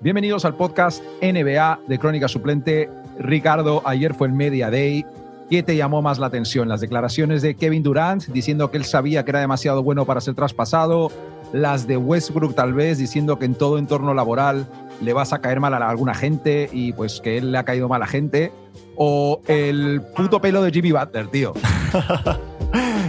[0.00, 2.88] Bienvenidos al podcast NBA de Crónica Suplente.
[3.18, 5.04] Ricardo, ayer fue el Media Day.
[5.50, 6.68] ¿Qué te llamó más la atención?
[6.68, 10.36] ¿Las declaraciones de Kevin Durant diciendo que él sabía que era demasiado bueno para ser
[10.36, 11.10] traspasado?
[11.52, 14.68] ¿Las de Westbrook tal vez diciendo que en todo entorno laboral
[15.00, 17.88] le vas a caer mal a alguna gente y pues que él le ha caído
[17.88, 18.52] mal a gente?
[18.94, 21.54] ¿O el puto pelo de Jimmy Butler, tío?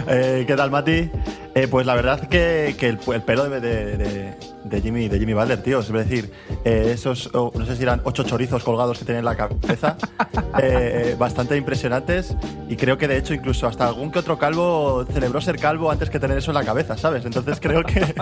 [0.08, 1.10] Eh, ¿Qué tal, Mati?
[1.54, 4.34] Eh, pues la verdad que, que el, el, pelo de,
[4.82, 6.30] Jimmy, de Jimmy Butler, tío, es decir,
[6.64, 9.96] eh, esos, oh, no sé si eran ocho chorizos colgados que tiene en la cabeza,
[10.62, 12.36] eh, bastante impresionantes
[12.68, 16.10] y creo que de hecho incluso hasta algún que otro calvo celebró ser calvo antes
[16.10, 17.24] que tener eso en la cabeza, ¿sabes?
[17.24, 18.14] Entonces creo que,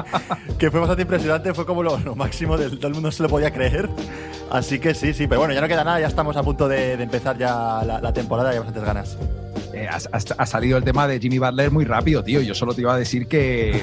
[0.59, 3.29] que fue bastante impresionante, fue como lo, lo máximo del todo el mundo se lo
[3.29, 3.88] podía creer.
[4.51, 6.96] Así que sí, sí, pero bueno, ya no queda nada, ya estamos a punto de,
[6.96, 9.18] de empezar ya la, la temporada y hay bastantes ganas.
[9.74, 12.41] Eh, ha, ha, salido el tema de Jimmy Butler muy rápido, tío.
[12.41, 13.80] Yo solo te iba a decir que,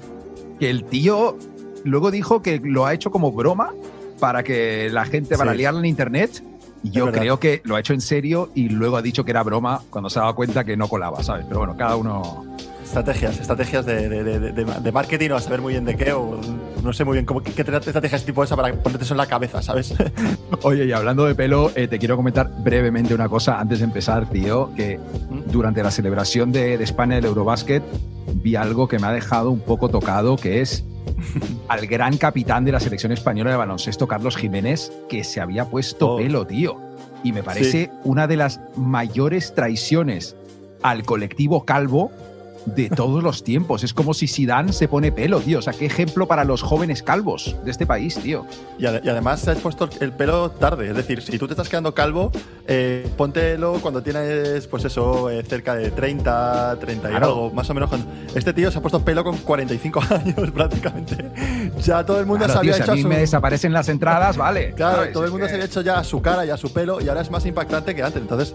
[0.60, 1.36] que el tío
[1.86, 3.72] luego dijo que lo ha hecho como broma
[4.20, 5.58] para que la gente, para sí.
[5.58, 6.42] liarla en internet.
[6.82, 9.42] Y yo creo que lo ha hecho en serio y luego ha dicho que era
[9.42, 11.44] broma cuando se ha dado cuenta que no colaba, ¿sabes?
[11.46, 12.44] Pero bueno, cada uno.
[12.84, 16.40] Estrategias, estrategias de, de, de, de, marketing o a saber muy bien de qué, o
[16.84, 19.26] no sé muy bien cómo, qué, qué estrategias tipo esa para ponerte eso en la
[19.26, 19.92] cabeza, ¿sabes?
[20.62, 24.30] Oye, y hablando de pelo, eh, te quiero comentar brevemente una cosa antes de empezar,
[24.30, 25.50] tío, que ¿Mm?
[25.50, 27.82] durante la celebración de, España del Eurobásquet
[28.34, 30.84] vi algo que me ha dejado un poco tocado, que es
[31.68, 36.14] al gran capitán de la selección española de baloncesto, Carlos Jiménez, que se había puesto
[36.14, 36.16] oh.
[36.16, 36.80] pelo, tío.
[37.22, 37.90] Y me parece sí.
[38.04, 40.36] una de las mayores traiciones
[40.82, 42.12] al colectivo calvo
[42.66, 43.84] de todos los tiempos.
[43.84, 45.60] Es como si Zidane se pone pelo, tío.
[45.60, 48.44] O sea, qué ejemplo para los jóvenes calvos de este país, tío.
[48.78, 50.90] Y, ad y además se has puesto el pelo tarde.
[50.90, 52.32] Es decir, si tú te estás quedando calvo,
[52.66, 57.26] eh, póntelo cuando tienes, pues eso, eh, cerca de 30, 30 y claro.
[57.26, 57.88] algo, más o menos.
[57.88, 58.06] Cuando...
[58.34, 61.30] Este tío se ha puesto pelo con 45 años prácticamente.
[61.82, 63.08] Ya todo el mundo claro, se había tío, hecho si a mí su...
[63.08, 64.72] me desaparecen las entradas, vale.
[64.72, 67.00] Claro, todo el mundo se había hecho ya a su cara y a su pelo
[67.00, 68.20] y ahora es más impactante que antes.
[68.20, 68.54] Entonces,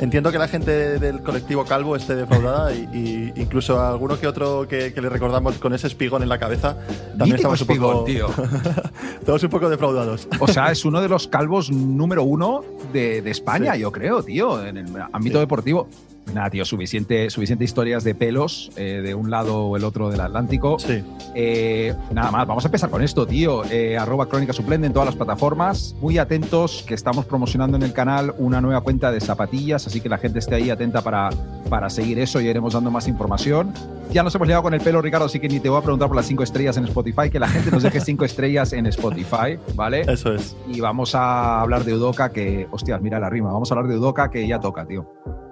[0.00, 4.26] entiendo que la gente del colectivo calvo esté defraudada y, y incluso a alguno que
[4.26, 6.76] otro que, que, le recordamos con ese espigón en la cabeza
[7.16, 8.28] también estamos un espigón, poco tío.
[9.20, 13.30] estamos un poco defraudados o sea es uno de los calvos número uno de, de
[13.30, 13.80] España sí.
[13.80, 15.40] yo creo tío en el ámbito sí.
[15.40, 15.88] deportivo
[16.34, 20.20] Nada, tío, suficiente, suficiente historias de pelos eh, de un lado o el otro del
[20.20, 20.78] Atlántico.
[20.78, 21.02] Sí.
[21.34, 23.64] Eh, nada más, vamos a empezar con esto, tío.
[23.70, 25.94] Eh, arroba Crónica Suplente en todas las plataformas.
[26.00, 30.08] Muy atentos que estamos promocionando en el canal una nueva cuenta de zapatillas, así que
[30.08, 31.30] la gente esté ahí atenta para,
[31.68, 33.72] para seguir eso y iremos dando más información.
[34.10, 36.08] Ya nos hemos llegado con el pelo, Ricardo, así que ni te voy a preguntar
[36.08, 39.58] por las cinco estrellas en Spotify, que la gente nos deje cinco estrellas en Spotify,
[39.74, 40.00] ¿vale?
[40.08, 40.56] Eso es.
[40.66, 43.98] Y vamos a hablar de Udoca, que, hostias, mira la rima, vamos a hablar de
[43.98, 45.06] Udoca, que ya toca, tío.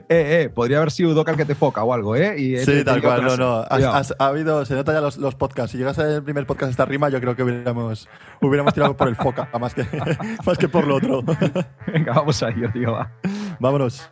[0.09, 2.39] eh, eh, podría haber sido Udoca el que te foca o algo, ¿eh?
[2.39, 3.57] Y sí, tal cual, no, no.
[3.69, 5.71] Has, has, ha habido, se nota ya los, los, podcasts.
[5.71, 8.07] Si llegas el primer podcast esta rima, yo creo que hubiéramos,
[8.41, 9.85] hubiéramos tirado por el foca, más que,
[10.45, 11.23] más que por lo otro.
[11.87, 13.11] Venga, vamos a ello, tío, va.
[13.59, 14.09] Vámonos.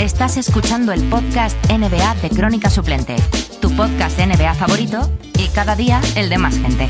[0.00, 3.16] Estás escuchando el podcast NBA de Crónica Suplente,
[3.60, 6.88] tu podcast de NBA favorito y cada día el de más gente.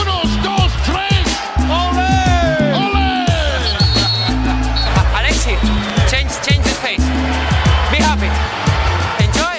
[0.00, 1.26] Unos, dos, tres.
[1.68, 2.74] ¡Ole!
[2.74, 3.26] ¡Ole!
[5.16, 5.50] Alexi,
[6.08, 7.04] change, change the face.
[7.90, 8.28] Be happy.
[9.18, 9.58] Enjoy.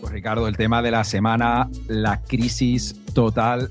[0.00, 3.70] Pues Ricardo, el tema de la semana, la crisis total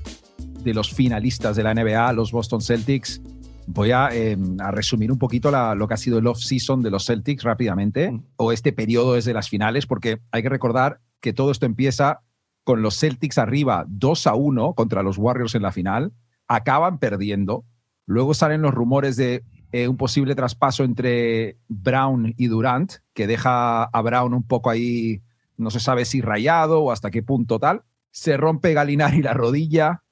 [0.64, 3.20] de los finalistas de la NBA, los Boston Celtics.
[3.66, 6.90] Voy a, eh, a resumir un poquito la, lo que ha sido el off-season de
[6.90, 8.24] los Celtics rápidamente, mm.
[8.36, 12.20] o este periodo desde las finales, porque hay que recordar que todo esto empieza
[12.64, 16.12] con los Celtics arriba 2 a 1 contra los Warriors en la final,
[16.48, 17.64] acaban perdiendo,
[18.06, 23.84] luego salen los rumores de eh, un posible traspaso entre Brown y Durant, que deja
[23.84, 25.22] a Brown un poco ahí,
[25.56, 30.03] no se sabe si rayado o hasta qué punto tal, se rompe Galinari la rodilla,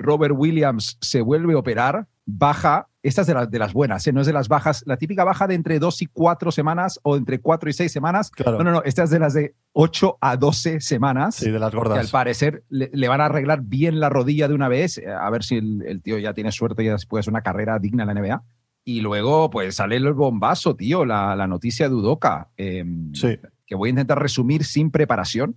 [0.00, 4.12] Robert Williams se vuelve a operar, baja, esta es de, la, de las buenas, ¿eh?
[4.12, 7.16] no es de las bajas, la típica baja de entre 2 y 4 semanas o
[7.16, 8.30] entre 4 y 6 semanas.
[8.30, 8.58] Claro.
[8.58, 11.36] No, no, no, esta es de las de 8 a 12 semanas.
[11.36, 11.94] Sí, de las gordas.
[11.94, 15.10] Que al parecer le, le, van a arreglar bien la rodilla de una vez, eh,
[15.10, 18.08] a ver si el, el tío ya tiene suerte y después una carrera digna en
[18.08, 18.42] la NBA.
[18.84, 22.48] Y luego, pues sale el bombazo, tío, la, la noticia de Udoca.
[22.56, 23.38] Eh, sí.
[23.66, 25.56] Que voy a intentar resumir sin preparación,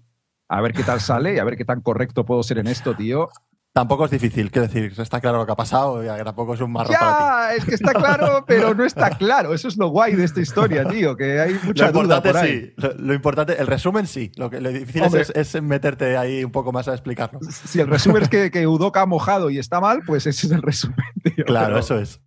[0.49, 2.95] a ver qué tal sale y a ver qué tan correcto puedo ser en esto,
[2.95, 3.29] tío.
[3.73, 6.71] Tampoco es difícil, quiero decir, está claro lo que ha pasado, y tampoco es un
[6.71, 7.23] marrón para ti.
[7.23, 9.51] Ya, es que está claro, pero no está claro.
[9.55, 12.37] Eso es lo guay de esta historia, tío, que hay mucha Lo duda importante por
[12.37, 12.51] ahí.
[12.59, 15.21] sí, lo, lo importante, el resumen sí, lo, que, lo difícil Hombre.
[15.23, 17.39] es, es meterte ahí un poco más a explicarlo.
[17.49, 20.53] Si el resumen es que, que Udoka ha mojado y está mal, pues ese es
[20.53, 20.97] el resumen,
[21.35, 21.43] tío.
[21.45, 22.21] Claro, Pero- eso es.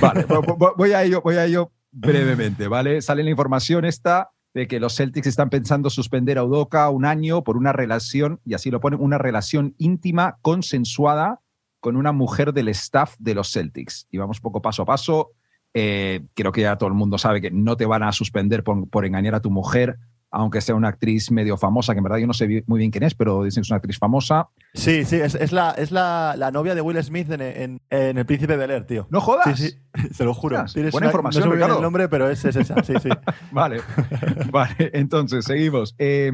[0.00, 3.02] Vale, vo- vo- voy a ello, voy a ello brevemente, ¿vale?
[3.02, 7.42] Sale la información esta de que los Celtics están pensando suspender a Udoka un año
[7.42, 11.40] por una relación, y así lo ponen, una relación íntima, consensuada
[11.80, 14.06] con una mujer del staff de los Celtics.
[14.10, 15.30] Y vamos poco paso a paso.
[15.74, 18.88] Eh, creo que ya todo el mundo sabe que no te van a suspender por,
[18.88, 19.98] por engañar a tu mujer,
[20.34, 23.04] aunque sea una actriz medio famosa, que en verdad yo no sé muy bien quién
[23.04, 24.48] es, pero dicen que es una actriz famosa.
[24.72, 28.16] Sí, sí, es, es la, es la, la novia de Will Smith en, en- en
[28.18, 29.06] El Príncipe Bel Air, tío.
[29.10, 29.58] ¡No jodas!
[29.58, 29.78] Sí, sí,
[30.14, 30.56] se lo juro.
[30.74, 31.76] Buena una- información, no sé Ricardo.
[31.76, 33.10] el nombre, pero es, es esa, sí, sí.
[33.52, 33.80] Vale,
[34.50, 35.94] vale, entonces seguimos.
[35.98, 36.32] Eh,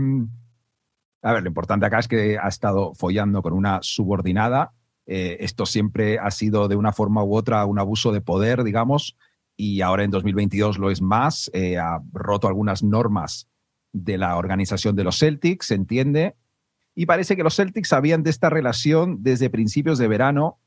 [1.22, 4.72] a ver, lo importante acá es que ha estado follando con una subordinada.
[5.06, 9.16] Eh, esto siempre ha sido de una forma u otra un abuso de poder, digamos,
[9.56, 11.50] y ahora en 2022 lo es más.
[11.54, 13.48] Eh, ha roto algunas normas
[14.04, 16.36] de la organización de los Celtics, se entiende,
[16.98, 20.58] y parece que los Celtics sabían de esta relación desde principios de verano.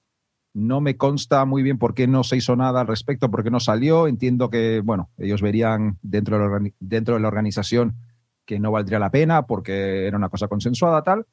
[0.54, 3.52] No me consta muy bien por qué no se hizo nada al respecto, por qué
[3.52, 4.08] no salió.
[4.08, 7.98] Entiendo que, bueno, ellos verían dentro de la, organización
[8.46, 11.28] que no valdría la pena porque era una cosa consensuada, tal.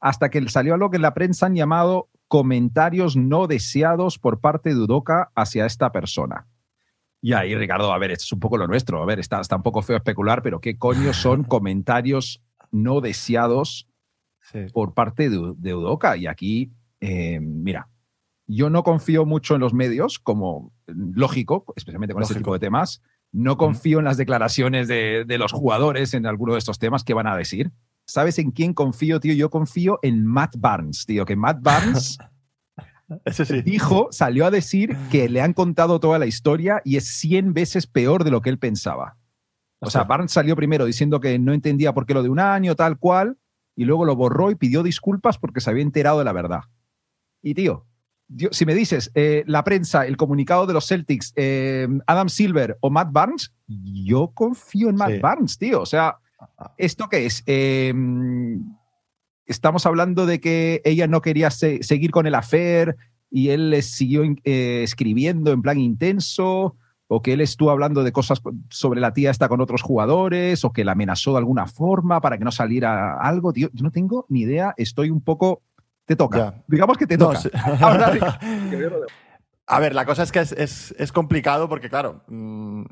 [0.00, 4.70] Hasta que salió algo que en la prensa han llamado comentarios no deseados por parte
[4.70, 6.48] de Udoka hacia esta persona.
[7.22, 9.02] Y ahí, Ricardo, a ver, esto es un poco lo nuestro.
[9.02, 13.86] A ver, está, está un poco feo especular, pero ¿qué coño son comentarios no deseados
[14.42, 14.60] Sí.
[14.72, 16.16] por parte de, de Udoka.
[16.16, 17.88] Y aquí, eh, mira,
[18.46, 22.46] yo no confío mucho en los medios, como lógico, especialmente con este Lógico.
[22.46, 23.02] tipo de temas.
[23.32, 27.14] No confío en las declaraciones de, de los jugadores en alguno de estos temas que
[27.14, 27.70] van a decir.
[28.06, 29.34] ¿Sabes en quién confío, tío?
[29.34, 32.18] Yo confío en Matt Barnes, tío, que Matt Barnes
[33.32, 33.62] Sí.
[33.62, 37.86] dijo, salió a decir que le han contado toda la historia y es 100 veces
[37.86, 39.16] peor de lo que él pensaba.
[39.80, 40.04] O sea.
[40.04, 43.38] Barnes salió primero diciendo que no entendía por qué lo de un año, tal cual,
[43.74, 46.60] y luego lo borró y pidió disculpas porque se había enterado de la verdad.
[47.42, 47.86] Y tío,
[48.50, 52.90] si me dices eh, la prensa, el comunicado de los Celtics, eh, Adam Silver o
[52.90, 55.18] Matt Barnes, yo confío en Matt Sí.
[55.18, 55.80] Barnes, tío.
[55.80, 56.18] O sea,
[56.76, 57.42] ¿esto qué es?
[57.46, 57.92] Eh,
[59.50, 62.96] estamos hablando de que ella no quería se- seguir con el affair
[63.30, 66.76] y él le siguió eh, escribiendo en plan intenso,
[67.12, 70.72] o que él estuvo hablando de cosas sobre la tía esta con otros jugadores, o
[70.72, 73.68] que la amenazó de alguna forma para que no saliera algo, tío.
[73.72, 75.62] Yo no tengo ni idea, estoy un poco...
[76.06, 76.38] Te toca.
[76.38, 76.62] Ya.
[76.68, 77.40] Digamos que te No, toca.
[77.40, 77.50] sí.
[77.80, 78.12] Ahora,
[79.66, 82.84] A ver, la cosa es que es, es- es complicado porque, claro, mm,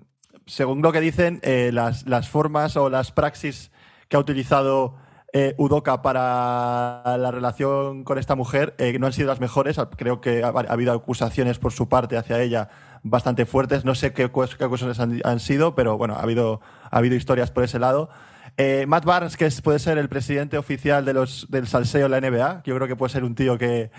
[0.47, 3.71] según lo que dicen, eh, las, las formas o las praxis
[4.09, 4.95] que ha utilizado
[5.33, 9.77] eh, Udoka para la relación con esta mujer eh, no han sido las mejores.
[9.97, 12.69] Creo que ha, ha habido acusaciones por su parte hacia ella
[13.03, 13.85] bastante fuertes.
[13.85, 16.61] No sé qué, acusaciones han, han sido, pero bueno, ha habido,
[16.91, 18.09] ha habido historias por ese lado.
[18.57, 22.11] Eh, Matt Barnes, que es- puede ser el presidente oficial de los, del salseo en
[22.13, 23.91] la NBA, yo creo que puede ser un tío que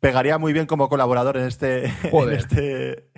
[0.00, 3.08] pegaría muy bien como colaborador en este, en este,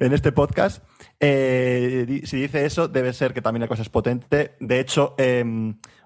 [0.00, 0.82] en este podcast.
[1.20, 4.56] Eh, si dice eso, debe ser que también la cosa es potente.
[4.60, 5.44] De hecho, eh,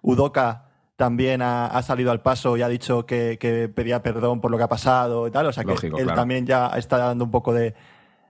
[0.02, 0.67] Udoka
[0.98, 4.58] también ha, ha salido al paso y ha dicho que, que pedía perdón por lo
[4.58, 5.46] que ha pasado y tal.
[5.46, 6.18] O sea que Lógico, él claro.
[6.20, 7.74] también ya está dando un poco de,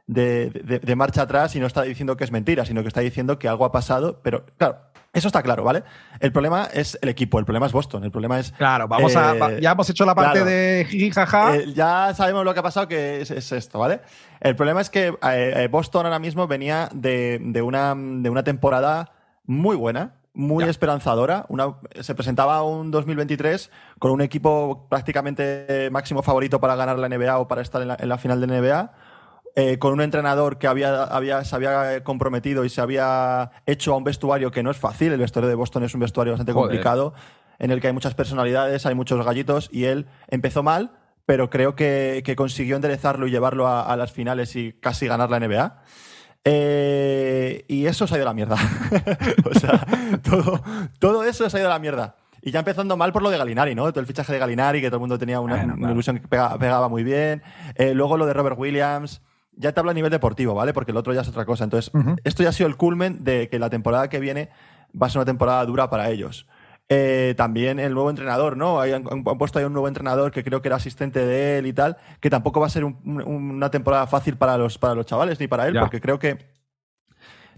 [0.06, 3.00] de, de- de marcha atrás y no está diciendo que es mentira, sino que está
[3.00, 4.20] diciendo que algo ha pasado.
[4.22, 4.80] Pero claro,
[5.14, 5.82] eso está claro, ¿vale?
[6.20, 8.52] El problema es el equipo, el problema es Boston, el problema es.
[8.52, 9.34] Claro, vamos a.
[9.52, 10.44] Eh, Ya hemos hecho la parte claro.
[10.50, 11.56] de jiji, jaja.
[11.56, 14.02] Eh, ya sabemos lo que ha pasado, que es, es esto, ¿vale?
[14.40, 19.12] El problema es que eh, Boston ahora mismo venía de, de una, de una temporada
[19.46, 20.70] muy buena, muy Ya.
[20.70, 21.44] esperanzadora.
[21.48, 27.38] Una, se presentaba un 2023 con un equipo prácticamente máximo favorito para ganar la NBA
[27.38, 28.92] o para estar en la, en la final de NBA.
[29.56, 33.96] eh, con un entrenador que había, había, se había comprometido y se había hecho a
[33.96, 35.10] un vestuario que no es fácil.
[35.12, 36.68] El vestuario de Boston es un vestuario bastante Joder.
[36.68, 37.14] complicado,
[37.58, 40.92] en el que hay muchas personalidades, hay muchos gallitos, y él empezó mal,
[41.26, 45.28] pero creo que, que consiguió enderezarlo y llevarlo a, a las finales y casi ganar
[45.30, 45.82] la NBA.
[46.50, 48.56] Eh, y eso se ha ido a la mierda.
[49.50, 49.84] o sea,
[50.22, 50.62] todo,
[50.98, 52.16] todo eso se ha ido a la mierda.
[52.42, 53.88] Y ya empezando mal por lo de Galinari, ¿no?
[53.90, 55.92] Todo el fichaje de Galinari, que todo el mundo tenía una, Bueno, una claro.
[55.94, 57.42] ilusión que pega- pegaba muy bien.
[57.74, 59.20] Eh, luego lo de Robert Williams.
[59.56, 60.72] Ya te hablo a nivel deportivo, ¿vale?
[60.72, 61.64] Porque el otro ya es otra cosa.
[61.64, 61.90] Entonces,
[62.22, 64.50] esto ya ha sido el culmen de que la temporada que viene
[65.00, 66.46] va a ser una temporada dura para ellos.
[66.90, 68.80] Eh, también el nuevo entrenador, ¿no?
[68.80, 71.74] Han, han puesto ahí un nuevo entrenador que creo que era asistente de él y
[71.74, 75.04] tal, que tampoco va a ser un- un- una temporada fácil para los, para los
[75.04, 75.80] chavales ni para él, Ya.
[75.80, 76.38] porque creo que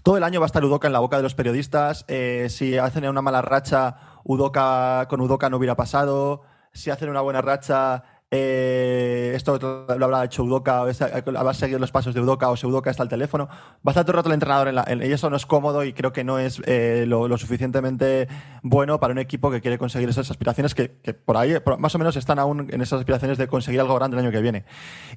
[0.03, 2.05] todo el año va a estar Udoca en la boca de los periodistas.
[2.09, 6.43] Eh, si hacen una mala racha, Udoka, con Udoka no hubiera pasado.
[6.73, 9.59] Si hacen una buena racha, eh, esto
[9.99, 13.49] lo hecho Udoka, habrá seguido los pasos de Udoka o si Udoka está al teléfono.
[13.83, 14.73] Bastante rato el entrenador
[15.03, 18.29] y eso no es cómodo y creo que no es eh, lo, suficientemente
[18.63, 22.17] bueno para un equipo que quiere conseguir esas aspiraciones que, por ahí más o menos
[22.17, 24.65] están aún en esas aspiraciones de conseguir algo grande el año que viene.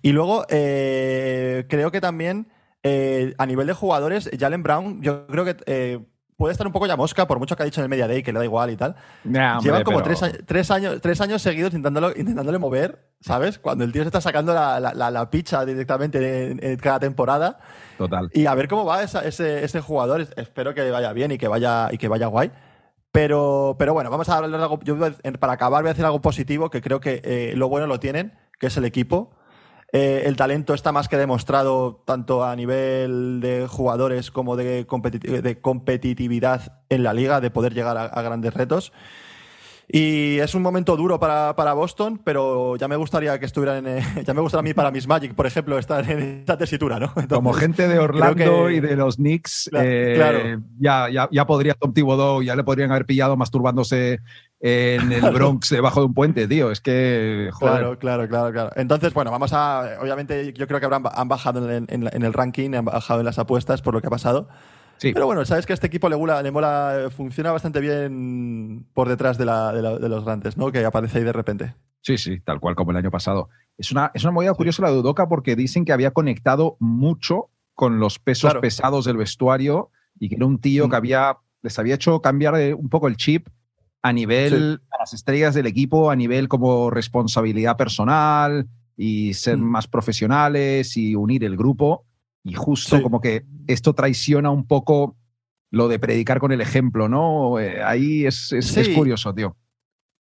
[0.02, 2.48] Y luego eh, creo que también
[3.38, 6.04] a nivel de jugadores, Jalen Brown, yo creo que
[6.38, 8.24] puede estar un poco ya mosca, por mucho que ha dicho en el Media Day
[8.24, 8.96] que le da igual y tal.
[9.24, 10.22] Llevan como tres,
[10.72, 13.60] años, tres años seguidos intentándolo, intentándole mover, ¿sabes?
[13.60, 17.60] Cuando el tío se está sacando la, la, picha directamente en, cada temporada.
[17.98, 18.30] Total.
[18.34, 19.28] Y a ver cómo va ese,
[19.64, 20.28] ese, jugador.
[20.36, 22.52] Espero que vaya bien y que vaya, y que vaya guay.
[23.12, 24.80] Pero, pero bueno, vamos a hablar de algo.
[24.84, 24.98] Yo
[25.40, 28.34] para acabar voy a decir algo positivo, que creo que eh, lo bueno lo tienen,
[28.60, 29.36] que es el equipo.
[29.96, 34.88] Eh, el talento está más que demostrado tanto a nivel de jugadores como de,
[35.62, 38.92] competitividad en la liga, de poder llegar a, grandes retos.
[39.88, 44.34] Y es un momento duro para, Boston, pero ya me gustaría que estuvieran en, ya
[44.34, 47.14] me gustaría a mí para Miss Magic, por ejemplo, estar en esta tesitura, ¿no?
[47.30, 52.42] Como gente de Orlando y de los Knicks, eh, ya, ya, ya, podría Tom Thibodeau,
[52.42, 54.20] ya le podrían haber pillado masturbándose
[54.64, 56.72] en el Bronx debajo de un puente, tío.
[56.72, 58.70] Es que, Claro, claro, claro, claro.
[58.76, 59.98] Entonces, bueno, vamos a.
[60.02, 63.82] Obviamente, yo creo que habrán, han bajado en, el ranking, han bajado en las apuestas
[63.82, 64.48] por lo que ha pasado.
[65.04, 65.12] Sí.
[65.12, 69.10] Pero bueno, sabes que a este equipo le, mola, le mola, funciona bastante bien por
[69.10, 70.72] detrás de, los grandes, ¿no?
[70.72, 71.76] Que aparece ahí de repente.
[72.00, 73.50] Sí, sí, tal cual como el año pasado.
[73.78, 77.50] Es una, es una movida curiosa la de Udoka porque dicen que había conectado mucho
[77.74, 80.96] con los pesos pesados del vestuario y que era un tío que mm.
[80.96, 83.50] había, les había hecho cambiar un poco el chip
[84.04, 89.64] a nivel, a las estrellas del equipo, a nivel como responsabilidad personal y ser mm.
[89.64, 92.06] más profesionales y unir el grupo.
[92.44, 95.16] Y justo como que esto traiciona un poco
[95.74, 97.60] lo de predicar con el ejemplo, ¿no?
[97.60, 99.56] Eh, ahí es, es, curioso, tío.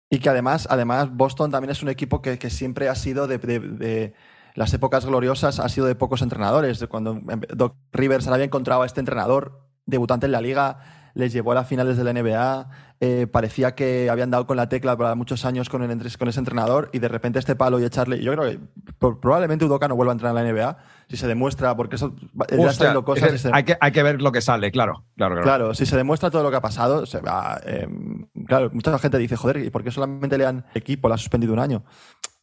[0.10, 3.38] Y que además, además Boston también es un equipo que, que siempre ha sido de,
[3.38, 4.14] de,
[4.56, 6.84] las épocas gloriosas, ha sido de pocos entrenadores.
[6.88, 7.22] Cuando
[7.54, 11.68] Doc Rivers había encontrado a este entrenador debutante en la liga, les llevó a las
[11.68, 12.70] finales de la NBA.
[13.02, 16.40] Eh, parecía que habían dado con la tecla para muchos años con, el, con ese
[16.40, 18.22] entrenador y de repente este palo y echarle.
[18.24, 18.60] Yo creo que
[18.98, 20.78] probablemente Udoka no vuelva a entrar en la NBA
[21.10, 22.16] si se demuestra, porque eso
[22.58, 23.46] ya está cosas.
[23.52, 25.74] hay, que, hay que ver lo que sale, claro, claro, claro.
[25.74, 27.60] si se demuestra todo lo que ha pasado, se va.
[27.66, 31.10] Em, claro, mucha gente dice, joder, ¿y por qué solamente le han equipo?
[31.10, 31.84] La ha suspendido un año.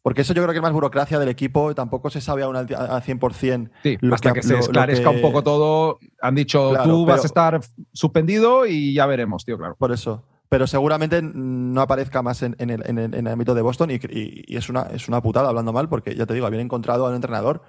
[0.02, 2.57] Porque eso yo creo que es más burocracia del equipo y tampoco se sabe aún
[2.57, 3.71] al 100%.
[3.85, 7.61] Sí, hasta que, se esclarezca un poco todo, han dicho tú vas a estar
[7.92, 9.76] suspendido y ya veremos, tío, claro.
[9.76, 10.25] Por eso.
[10.49, 15.23] Pero seguramente no aparezca más en, el, ámbito de Boston y, es, una, es una
[15.23, 17.62] putada hablando mal porque ya te digo, habían encontrado a un entrenador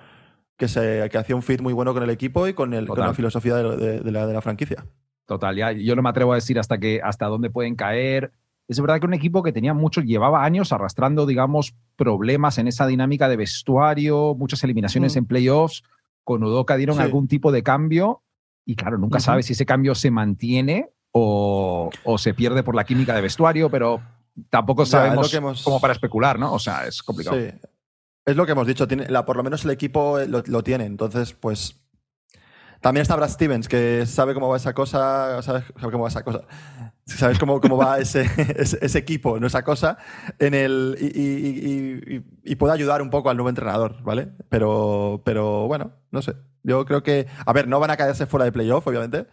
[0.57, 2.99] que, se, que hacía un fit muy bueno con el equipo y con, el, con
[2.99, 4.85] la filosofía de, la, de la franquicia.
[5.25, 8.31] Total, ya yo no me atrevo a decir hasta, que, hasta dónde pueden caer
[8.67, 12.87] es verdad que un equipo que tenía mucho, llevaba años arrastrando, digamos, problemas en esa
[12.87, 15.17] dinámica de vestuario, muchas eliminaciones mm.
[15.19, 15.83] en playoffs.
[16.23, 18.23] Con Udoka dieron algún tipo de cambio
[18.65, 23.13] y claro, nunca sabes si ese cambio se mantiene o, se pierde por la química
[23.13, 24.01] de vestuario, pero
[24.49, 25.33] tampoco sabemos
[25.63, 26.53] como para especular, ¿no?
[26.53, 27.37] O sea, es complicado.
[27.37, 27.49] Sí.
[28.25, 30.85] Es lo que hemos dicho, tiene, la, por lo menos el equipo lo, lo tiene,
[30.85, 31.83] entonces pues
[32.83, 36.41] también está Brad Stevens, que sabe cómo va esa cosa, sabe, cómo va esa cosa.
[37.05, 39.97] Sabes cómo, cómo va ese, ese, equipo, no esa cosa,
[40.37, 44.33] en el, y, puede ayudar un poco al nuevo entrenador, ¿vale?
[44.49, 46.35] Pero, pero bueno, no sé.
[46.63, 49.27] Yo creo que, a ver, no van a caerse fuera de playoff, obviamente,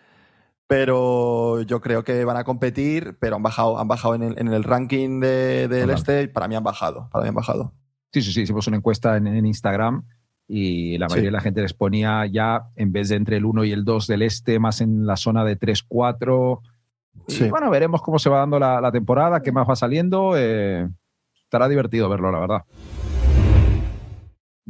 [0.68, 4.46] pero yo creo que van a competir, pero han bajado, han bajado en el, en
[4.46, 7.72] el ranking del este y para mí han bajado, para mí han bajado.
[8.12, 10.04] Sí, sí, sí, hicimos una encuesta en, en Instagram
[10.48, 13.64] y la mayoría de la gente les ponía ya, en vez de entre el 1
[13.64, 16.60] y el 2 del este, más en la zona de 3-4.
[17.28, 17.48] Sí.
[17.48, 20.32] bueno, veremos cómo se va dando la, temporada, qué más va saliendo.
[20.36, 20.88] Eh,
[21.44, 22.64] estará divertido verlo, la verdad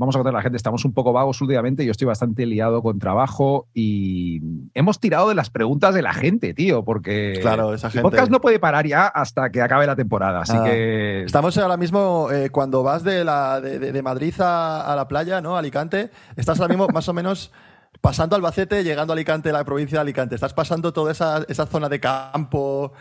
[0.00, 2.82] vamos a contar a la gente, estamos un poco vagos últimamente, yo estoy bastante liado
[2.82, 4.40] con trabajo y
[4.72, 7.98] hemos tirado de las preguntas de la gente, tío, porque claro, esa gente...
[7.98, 10.64] el podcast no puede parar ya hasta que acabe la temporada, así ah.
[10.64, 11.24] que...
[11.24, 15.58] Estamos ahora mismo, eh, cuando vas de, la, de, Madrid a, la playa, ¿no?
[15.58, 17.52] Alicante, estás ahora mismo más o menos...
[18.00, 20.34] Pasando Albacete, llegando a Alicante, la provincia de Alicante.
[20.34, 22.92] Estás pasando toda esa, esa zona de campo,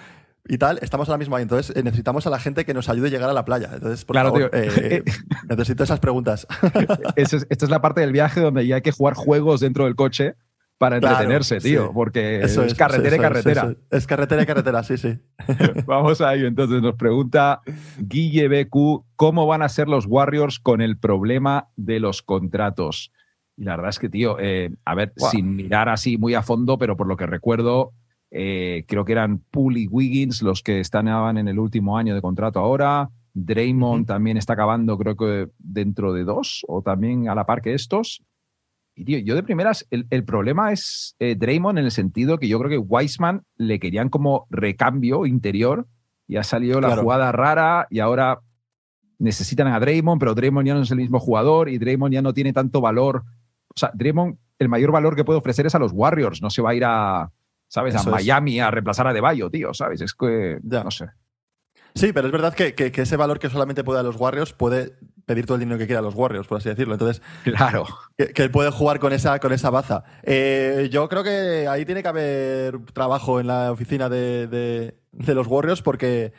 [0.47, 1.43] y tal, estamos ahora mismo ahí.
[1.43, 3.71] Entonces eh, necesitamos a la gente que nos ayude a llegar a la playa.
[3.73, 5.03] Entonces, por claro, favor, eh,
[5.49, 6.47] necesito esas preguntas.
[7.15, 10.35] esta es la parte del viaje donde ya hay que jugar juegos dentro del coche
[10.79, 13.75] para entretenerse, tío, porque es, carretera y carretera.
[13.91, 15.19] Es, carretera y carretera, sí, sí.
[15.85, 16.47] Vamos a ello.
[16.47, 17.59] Entonces nos pregunta
[17.97, 23.11] Guille BQ, ¿cómo van a ser los Warriors con el problema de los contratos?
[23.57, 26.77] Y la verdad es que, tío, eh, a ver, sin mirar así muy a fondo,
[26.77, 27.91] pero por lo que recuerdo,
[28.31, 32.21] eh, creo que eran Poole y Wiggins los que estaban en el último año de
[32.21, 33.09] contrato ahora.
[33.33, 37.73] Draymond también está acabando, creo que dentro de dos, o también a la par que
[37.73, 38.23] estos.
[38.95, 42.47] Y tío, yo de primeras, el, el problema es eh, Draymond en el sentido que
[42.47, 45.87] yo creo que Wiseman le querían como recambio interior
[46.27, 48.41] y ha salido la jugada rara y ahora
[49.17, 52.33] necesitan a Draymond, pero Draymond ya no es el mismo jugador y Draymond ya no
[52.33, 53.23] tiene tanto valor.
[53.69, 56.61] O sea, Draymond, el mayor valor que puede ofrecer es a los Warriors, no se
[56.61, 57.31] va a ir a,
[57.69, 57.95] ¿sabes?
[57.95, 58.25] Eso a es.
[58.25, 60.01] Miami a reemplazar a Deballo, tío, ¿sabes?
[60.01, 60.83] Es que, Ya.
[60.83, 61.05] no sé.
[61.95, 64.53] Sí, pero es verdad que, que- que ese valor que solamente puede a los Warriors
[64.53, 64.93] puede
[65.25, 66.93] pedir todo el dinero que quiera a los Warriors, por así decirlo.
[66.93, 67.85] Entonces, Claro.
[68.17, 70.03] que, que él puede jugar con esa, con esa baza.
[70.23, 75.33] Eh, yo creo que ahí tiene que haber trabajo en la oficina de, de- de
[75.35, 76.31] los Warriors porque,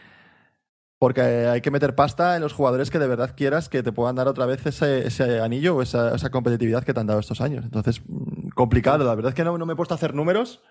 [0.98, 4.16] porque hay que meter pasta en los jugadores que de verdad quieras que te puedan
[4.16, 7.40] dar otra vez ese, ese anillo o esa, esa competitividad que te han dado estos
[7.40, 7.64] años.
[7.64, 9.04] Entonces, mm, complicado.
[9.04, 10.62] La verdad es que no, no me he puesto a hacer números,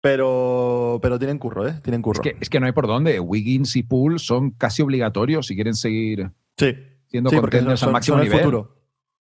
[0.00, 1.80] pero, pero tienen curro, ¿eh?
[1.82, 2.22] Tienen Es curro.
[2.22, 3.18] que, es que no hay por dónde.
[3.20, 6.74] Wiggins y Poole son casi obligatorios si quieren seguir sí,
[7.06, 8.38] siendo sí son, al máximo son el nivel.
[8.40, 8.74] futuro.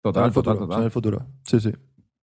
[0.02, 0.76] Son Total, el futuro, total, total.
[0.76, 1.26] son el futuro.
[1.44, 1.72] Sí, sí.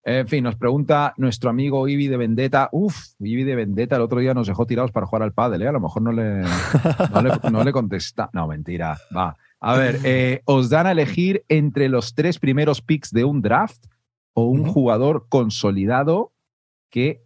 [0.05, 2.69] En fin, nos pregunta nuestro amigo Ibi de Vendetta.
[2.73, 5.67] Uf, Ibi de Vendetta el otro día nos dejó tirados para jugar al pádel, ¿eh?
[5.67, 8.29] A lo mejor no le, no le, no le contesta.
[8.33, 8.97] No, mentira.
[9.15, 9.35] Va.
[9.61, 13.85] A ver, eh, os dan a elegir entre los tres primeros picks de un draft
[14.33, 16.33] o un jugador consolidado
[16.89, 17.22] que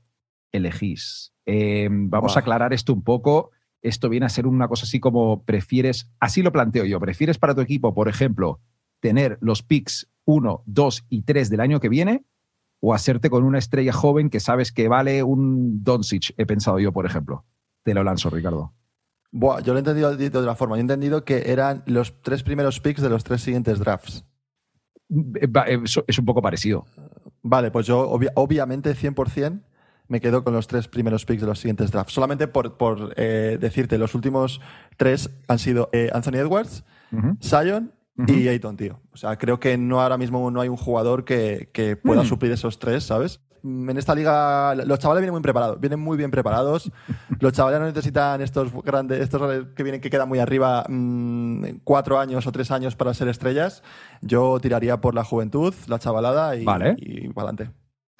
[0.51, 1.33] elegís.
[1.45, 3.51] Eh, vamos a aclarar esto un poco.
[3.81, 7.53] Esto viene a ser una cosa así como prefieres, así lo planteo yo, prefieres para
[7.55, 8.59] tu equipo, por ejemplo,
[8.99, 12.25] tener los picks 1, 2 y 3 del año que viene
[12.79, 16.91] o hacerte con una estrella joven que sabes que vale un Doncic, he pensado yo,
[16.91, 17.45] por ejemplo.
[17.83, 18.73] Te lo lanzo, Ricardo.
[19.31, 20.75] Buah, yo lo he entendido de otra forma.
[20.75, 24.25] Yo he entendido que eran los tres primeros picks de los tres siguientes drafts.
[25.09, 26.85] Eh, va, eh, eso Es un poco parecido.
[27.41, 29.61] Vale, pues yo obvia- obviamente 100%
[30.07, 32.13] me quedo con los tres primeros picks de los siguientes drafts.
[32.13, 34.61] Solamente por, por, eh, decirte, los últimos
[34.97, 36.83] tres han sido eh, Anthony Edwards.
[37.43, 38.33] Zion Ujú.
[38.33, 38.99] y Ayton, tío.
[39.13, 42.25] O sea, creo que no ahora mismo no hay un jugador que, que pueda Mm.
[42.25, 43.41] suplir esos tres, ¿sabes?
[43.63, 46.91] Mm, En esta liga los chavales vienen muy preparados, vienen muy bien preparados.
[47.39, 52.19] Los chavales no necesitan estos grandes, estos que vienen que quedan muy arriba, mm, cuatro
[52.19, 53.83] años o tres años para ser estrellas.
[54.21, 56.95] Yo tiraría por la juventud, la chavalada y, Vale.
[56.99, 57.75] y para adelante.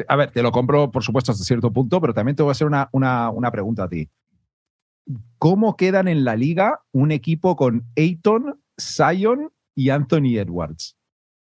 [0.08, 2.54] A ver, te lo compro, por supuesto, hasta cierto punto, pero también te voy a
[2.54, 4.10] hacer una, una, una pregunta a ti.
[5.38, 10.98] ¿Cómo quedan en la liga un equipo con Ayton, Zion y Anthony Edwards?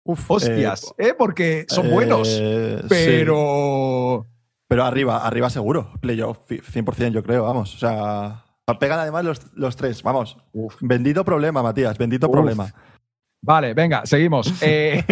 [0.05, 1.15] Uf, Hostias, ¿eh?
[1.17, 2.87] Porque son eh, buenos, sí.
[2.89, 4.27] pero...
[4.69, 5.93] Pero arriba, arriba seguro.
[6.01, 7.75] Playoff, fi- 100% yo creo, vamos.
[7.75, 8.45] O sea,
[8.79, 10.37] pegan además los, los tres, vamos.
[10.53, 10.77] Uf.
[10.81, 12.33] Bendito problema, Matías, bendito Uf.
[12.33, 12.73] problema.
[13.45, 14.53] Vale, venga, seguimos.
[14.63, 15.05] Eh,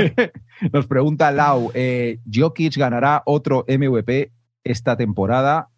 [0.72, 4.32] nos pregunta Lau, eh, ¿Jokic ganará otro MVP
[4.64, 5.68] esta temporada?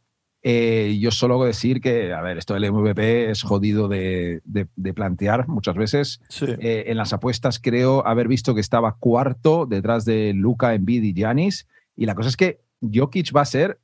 [0.47, 4.41] Eh, yo solo voy a decir que, a ver, esto del MVP es jodido de,
[4.45, 6.21] de- de plantear muchas veces.
[6.29, 6.47] Sí.
[6.61, 11.67] En las apuestas creo haber visto que estaba cuarto detrás de Luca, Embiid y Giannis.
[11.97, 13.81] Y la cosa es que Jokic va a ser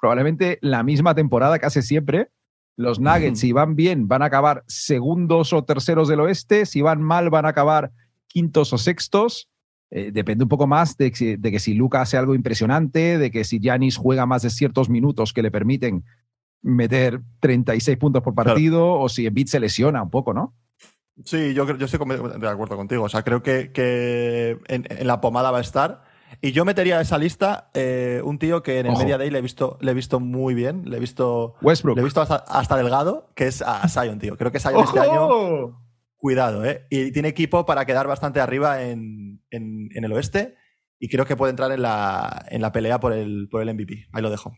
[0.00, 2.28] probablemente la misma temporada que hace siempre.
[2.76, 6.66] Los Nuggets, si van bien, van a acabar segundos o terceros del oeste.
[6.66, 7.92] Si van mal, van a acabar
[8.26, 9.48] quintos o sextos.
[9.90, 13.30] Eh, depende un poco más de que, de que si Luca hace algo impresionante, de
[13.30, 16.04] que si Giannis juega más de ciertos minutos que le permiten
[16.62, 18.50] meter 36 puntos por Claro.
[18.50, 20.54] partido o si Embiid se lesiona un poco, ¿no?
[21.24, 22.00] Sí, yo, creo- yo estoy
[22.40, 23.04] de acuerdo contigo.
[23.04, 26.02] O sea, creo que, que en, en la pomada va a estar.
[26.40, 29.02] Y yo metería a esa lista eh, un tío que en el Ojo.
[29.02, 30.82] Media Day le he visto, le he visto muy bien.
[30.88, 31.96] Le he visto, Westbrook.
[31.96, 34.36] le he visto hasta, hasta delgado, que es a Sion, tío.
[34.36, 35.80] Creo que Sion este año, ¡Ojo!
[36.16, 36.86] cuidado, ¿eh?
[36.90, 40.56] Y tiene equipo para quedar bastante arriba en, en- en el oeste.
[40.98, 44.06] Y creo que puede entrar en la, en la pelea por el, por el MVP.
[44.12, 44.56] Ahí lo dejo.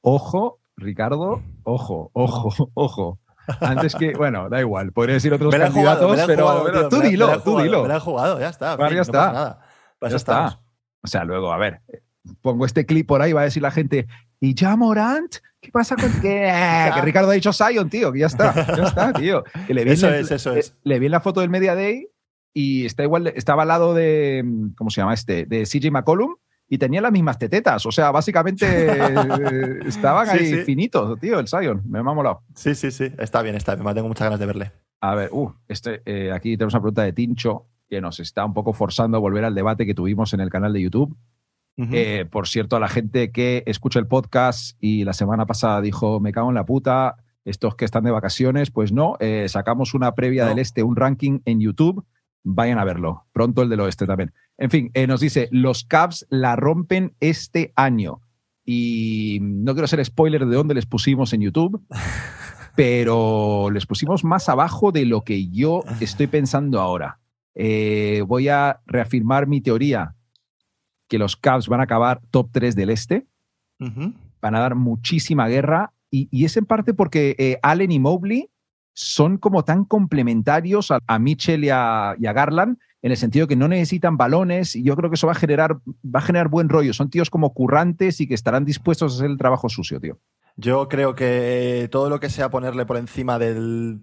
[0.00, 3.20] Ojo, Ricardo, ojo, ojo, ojo.
[3.60, 5.74] Antes que, bueno, da igual, podría decir otros candidatos,
[6.06, 7.82] jugado, pero, jugado, pero tío, tú me la- dilo, me la he tú jugado, dilo.
[7.82, 8.76] Me la he jugado, ya está.
[8.76, 9.18] Vale, fin, ya no está.
[9.18, 9.60] pasa nada.
[9.98, 10.60] Para Ya está.
[11.02, 11.80] O sea, luego, a ver,
[12.42, 14.06] pongo este clip por ahí, va a decir la gente,
[14.40, 15.36] ¿y ya Morant?
[15.60, 16.52] ¿Qué pasa con que,
[16.94, 18.12] que Ricardo ha dicho Zion, tío?
[18.12, 19.44] Que ya está, ya está, tío.
[19.66, 20.74] Que le vi, Eso la- es, eso es.
[20.84, 22.08] Le vi en la foto del Media Day
[22.54, 24.44] y está igual, estaba al lado de,
[24.76, 25.46] ¿cómo se llama este?
[25.46, 26.34] De CJ McCollum
[26.68, 27.86] y tenía las mismas tetetas.
[27.86, 28.66] O sea, básicamente
[29.88, 30.56] estaban ahí sí.
[30.64, 31.82] finitos, tío, el Zion.
[31.88, 32.42] Me ha molado.
[32.54, 33.12] Sí, sí, sí.
[33.18, 33.86] Está bien, está bien.
[33.86, 34.72] Me tengo muchas ganas de verle.
[35.00, 38.54] A ver, uh, este, eh, aquí tenemos una pregunta de Tincho que nos está un
[38.54, 41.16] poco forzando a volver al debate que tuvimos en el canal de YouTube.
[41.92, 46.18] Eh, por cierto, a la gente que escucha el podcast y la semana pasada dijo,
[46.18, 50.16] me cago en la puta, estos que están de vacaciones, pues no, eh, sacamos una
[50.16, 50.48] previa No.
[50.50, 52.04] del este, un ranking en YouTube,
[52.42, 53.26] vayan a verlo.
[53.32, 54.32] Pronto el del oeste también.
[54.56, 58.22] En fin, eh, nos dice, los Cavs la rompen este año.
[58.64, 61.80] Y no quiero ser spoiler de dónde les pusimos en YouTube,
[62.76, 67.20] pero les pusimos más abajo de lo que yo estoy pensando ahora.
[67.60, 70.14] Eh, voy a reafirmar mi teoría
[71.08, 73.26] que los Cavs van a acabar top 3 del este,
[73.78, 78.50] van a dar muchísima guerra y, y es en parte porque eh, Allen y Mobley
[78.92, 83.48] son como tan complementarios a, a Mitchell y a, y a Garland en el sentido
[83.48, 86.48] que no necesitan balones y yo creo que eso va a generar va a generar
[86.48, 86.92] buen rollo.
[86.92, 90.20] Son tíos como currantes y que estarán dispuestos a hacer el trabajo sucio, tío.
[90.56, 94.00] Yo creo que todo lo que sea ponerle por encima del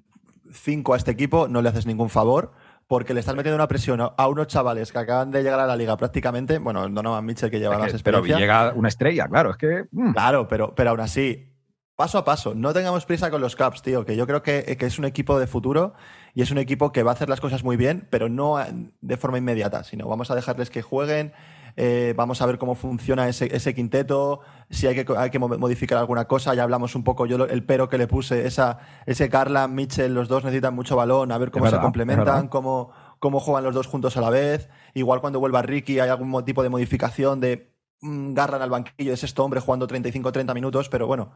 [0.52, 2.54] 5 a este equipo no le haces ningún favor.
[2.88, 5.76] Porque le estás metiendo una presión a- unos chavales que acaban de llegar a la
[5.76, 6.60] liga prácticamente.
[6.60, 8.46] Bueno, Donovan Mitchell que lleva más Es que- pero experiencia.
[8.46, 11.52] llega una estrella, claro, es que mm, Claro, pero, pero aún así,
[11.96, 14.86] paso a paso, no tengamos prisa con los Caps, tío, que yo creo que, que
[14.86, 15.94] es un equipo de futuro
[16.36, 18.58] y es un equipo que va a hacer las cosas muy bien, pero no
[19.02, 21.34] de forma inmediata, sino vamos a dejarles que jueguen,
[21.78, 25.50] eh, vamos a ver cómo funciona ese, ese quinteto, si hay que, hay que mo-
[25.58, 28.80] modificar alguna cosa, ya hablamos un poco, yo lo- el pero que le puse, esa,
[29.06, 33.40] ese Carla, Mitchell, los dos necesitan mucho balón, a ver cómo se complementan, cómo, cómo
[33.40, 36.70] juegan los dos juntos a la vez, igual cuando vuelva Ricky hay algún tipo de
[36.70, 41.32] modificación de mm, Garland al banquillo, es este hombre jugando 35-30 minutos, pero bueno,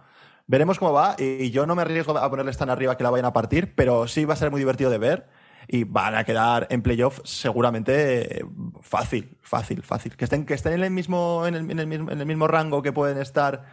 [0.47, 3.09] veremos cómo va y y yo no me arriesgo a ponerles tan arriba que la
[3.09, 5.27] vayan a partir, pero sí va a ser muy divertido de ver
[5.71, 8.45] y van a quedar en playoff seguramente eh,
[8.81, 10.17] fácil, fácil, fácil.
[10.17, 12.47] Que estén, que estén en, el mismo, en, el, en el mismo, en el mismo
[12.47, 13.65] rango que pueden estar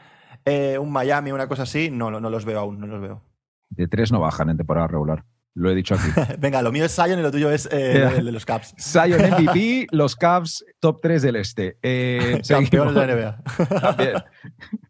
[0.44, 3.22] eh, un Miami, una cosa así, no, no, los veo aún, no los veo.
[3.70, 5.24] de tres no bajan en temporada regular.
[5.54, 6.09] Lo he dicho aquí.
[6.38, 8.74] Venga, lo mío es Zion y lo tuyo es eh, el de los Caps.
[8.78, 11.78] Zion MVP, los Cavs top 3 del este.
[11.82, 13.14] Eh, Campeones de la.
[13.14, 13.80] NBA.
[13.80, 14.12] También.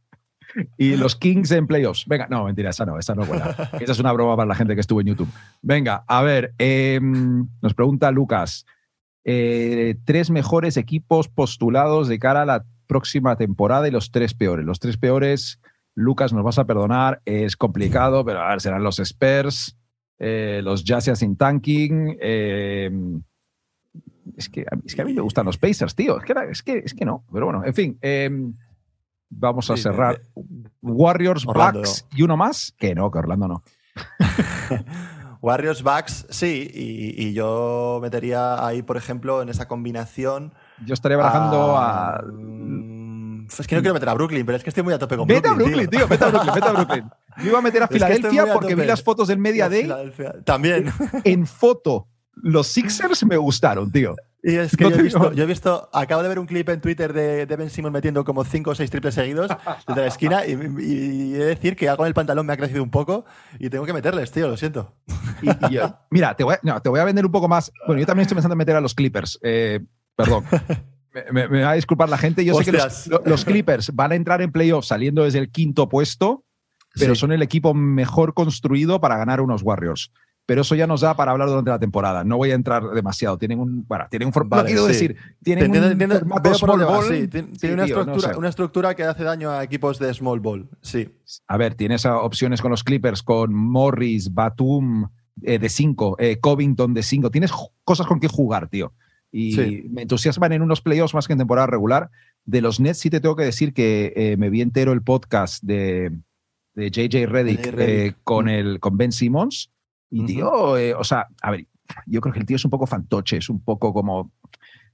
[0.79, 2.07] Y los Kings en playoffs.
[2.07, 3.51] Venga, no, mentira, esa no, esa no es buena.
[3.81, 5.29] Esa es una broma para la gente que estuvo en YouTube.
[5.62, 8.66] Venga, a ver, eh, nos pregunta Lucas,
[9.25, 14.64] eh, tres mejores equipos postulados de cara a la próxima temporada y los tres peores.
[14.64, 15.61] Los tres peores,
[15.95, 19.77] Lucas, nos vas a perdonar, es complicado, pero a ver, serán los Spurs,
[20.19, 22.16] eh, los Jazz sin tanking.
[22.21, 22.90] eh,
[24.37, 26.19] es, que, es que a mí me gustan los Pacers, tío.
[26.19, 27.99] Es que, es que, es que no, pero bueno, en fin.
[29.31, 30.19] Vamos a Sí, cerrar.
[30.21, 31.83] de- Warriors, Orlando.
[32.15, 32.75] Y uno más.
[32.79, 33.62] Que no, que Orlando no.
[35.43, 40.53] Warriors, Bucks, sí, y, y yo metería ahí, por ejemplo, en esa combinación.
[40.85, 42.23] Yo estaría barajando a.
[42.27, 45.17] mm, Es que no quiero meter a Brooklyn, pero es que estoy muy a tope
[45.17, 45.87] con Vete a Brooklyn.
[45.87, 46.09] Brooklyn, tío.
[46.09, 47.11] vete a Brooklyn, vete a Brooklyn.
[47.39, 49.39] Yo iba a meter a Es que estoy Filadelfia a porque vi las fotos del
[49.39, 49.89] Media Day.
[50.45, 50.91] También.
[51.23, 54.15] En foto, los Sixers me gustaron, tío.
[54.49, 56.69] Y es que No yo, he visto, yo he visto, acabo de ver un clip
[56.69, 59.51] en Twitter de, de Ben Simmons metiendo como 5 o 6 triples seguidos
[59.89, 62.53] desde la esquina y, y- y he de decir que algo en el pantalón me
[62.53, 63.25] ha crecido un poco
[63.59, 64.95] y tengo que meterles, tío, lo siento.
[65.43, 67.73] Y- y yo- mira, te voy, a, no, te voy a vender un poco más.
[67.89, 69.39] Bueno, yo también estoy pensando en meter a los Clippers.
[69.43, 69.81] Eh,
[70.15, 70.45] perdón.
[71.13, 72.45] Me, me- me va a disculpar la gente.
[72.45, 72.79] Yo sé que
[73.25, 76.45] los, Clippers van a entrar en playoffs saliendo desde el quinto puesto,
[76.95, 77.21] pero Sí.
[77.21, 80.13] son el equipo mejor construido para ganar unos Warriors.
[80.47, 82.23] Pero eso ya nos da para hablar durante la temporada.
[82.23, 83.37] No voy a entrar demasiado.
[83.37, 83.85] Tienen un.
[83.89, 84.33] Bueno, tienen un.
[84.33, 84.89] for- Vale, quiero sí.
[84.93, 85.17] decir.
[85.43, 87.05] Tienen Entiendo- un formato por small ball.
[87.05, 87.27] sí.
[87.29, 88.39] Tiene, Sí, una, tío, no estructura, sé.
[88.39, 90.69] una estructura que hace daño a equipos de small ball.
[90.83, 91.09] Sí.
[91.49, 95.09] A ver, tienes opciones con los Clippers, con Morris, Batum
[95.43, 97.31] eh, de 5, Covington de 5.
[97.33, 97.51] Tienes
[97.85, 98.93] cosas con que jugar, tío.
[99.33, 102.09] Y me entusiasman en unos playoffs más que en temporada regular.
[102.45, 105.61] De los Nets sí te tengo que decir que eh, me vi entero el podcast
[105.65, 106.13] de,
[106.75, 108.49] de JJ Reddick, eh, con, Mm.
[108.49, 109.73] el, con Ben Simmons.
[110.11, 111.66] Y, tío, eh, o sea, a ver,
[112.07, 114.33] yo creo que el tío es un poco fantoche, es un poco como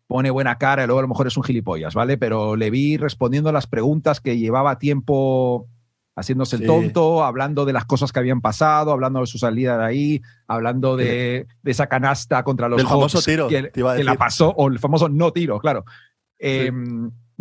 [0.07, 2.19] pone buena cara y luego a lo mejor es un gilipollas, ¿vale?
[2.19, 5.69] Pero le vi respondiendo a las preguntas que llevaba tiempo
[6.15, 9.85] haciéndose el tonto, hablando de las cosas que habían pasado, hablando de su salida de
[9.85, 13.97] ahí, hablando de, de esa canasta contra los Del famoso tiro, que, te iba a
[13.97, 15.85] que la pasó, o el famoso no tiro, claro.
[16.39, 16.71] Eh,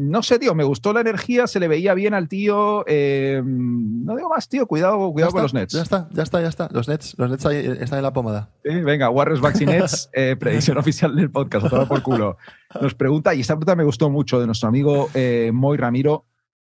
[0.09, 2.83] No sé, tío, me gustó la energía, se le veía bien al tío.
[2.87, 5.73] eh, no digo más, tío, cuidado, cuidado con los Nets.
[5.73, 6.69] Ya está, ya está, ya está.
[6.71, 8.49] Los Nets, los Nets ahí están en la pomada.
[8.63, 12.37] Sí, venga, Warriors y Nets, eh, predicción oficial del podcast, tomar por culo.
[12.81, 16.25] Nos pregunta, y esta pregunta me gustó mucho, de nuestro amigo eh, Moy Ramiro,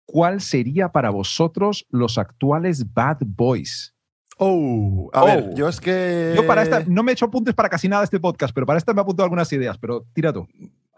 [0.04, 3.92] ¿cuál sería para vosotros los actuales Bad Boys?
[4.38, 5.26] Oh, a Oh.
[5.26, 6.34] ver, yo es que.
[6.36, 8.78] Yo para esta, no me he hecho apuntes para casi nada este podcast, pero para
[8.78, 10.46] esta me he apuntado algunas ideas, pero tira tú.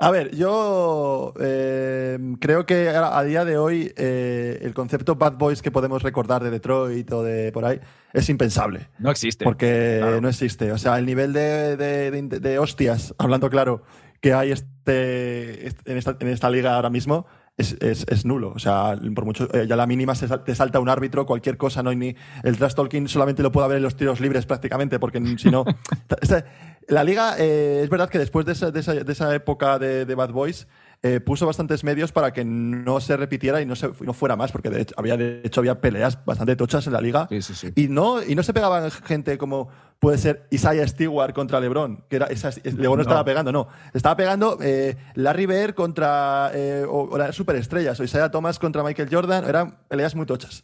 [0.01, 5.33] A ver, yo eh, creo que a, a día de hoy eh, el concepto Bad
[5.39, 7.81] Boys que podemos recordar de Detroit o de por ahí
[8.13, 8.89] es impensable.
[9.01, 9.45] No existe.
[9.45, 10.21] Porque Claro.
[10.21, 10.71] no existe.
[10.71, 13.83] O sea, el nivel de, de- de- de hostias, hablando claro,
[14.21, 18.53] que hay este, este- en, esta, en esta liga ahora mismo es, es- es nulo.
[18.55, 21.57] O sea, por mucho, eh, ya la mínima se sal- te salta un árbitro, cualquier
[21.57, 22.15] cosa, no hay ni.
[22.45, 25.65] El trash talking solamente lo puede haber en los tiros libres prácticamente, porque si no.
[26.89, 30.05] La liga, eh, es verdad que después de esa, de esa- de esa época de,
[30.07, 30.67] de Bad Boys,
[31.03, 34.51] eh, puso bastantes medios para que no se repitiera y no, se, no fuera más,
[34.51, 37.27] porque de hecho, había, de hecho había peleas bastante tochas en la liga.
[37.29, 37.73] Sí, sí, sí.
[37.77, 39.69] Y, no, y no se pegaban gente como
[40.01, 43.69] puede ser Isaiah Stewart contra LeBron, que era, esa, LeBron no estaba pegando, no.
[43.93, 48.83] Estaba pegando eh, Larry Bird contra eh, o, o las superestrellas, o Isaiah Thomas contra
[48.83, 50.63] Michael Jordan, eran peleas muy tochas.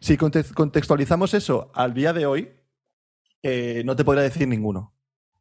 [0.00, 2.50] Si conte- contextualizamos eso al día de hoy,
[3.42, 4.94] eh, no te podría decir ninguno.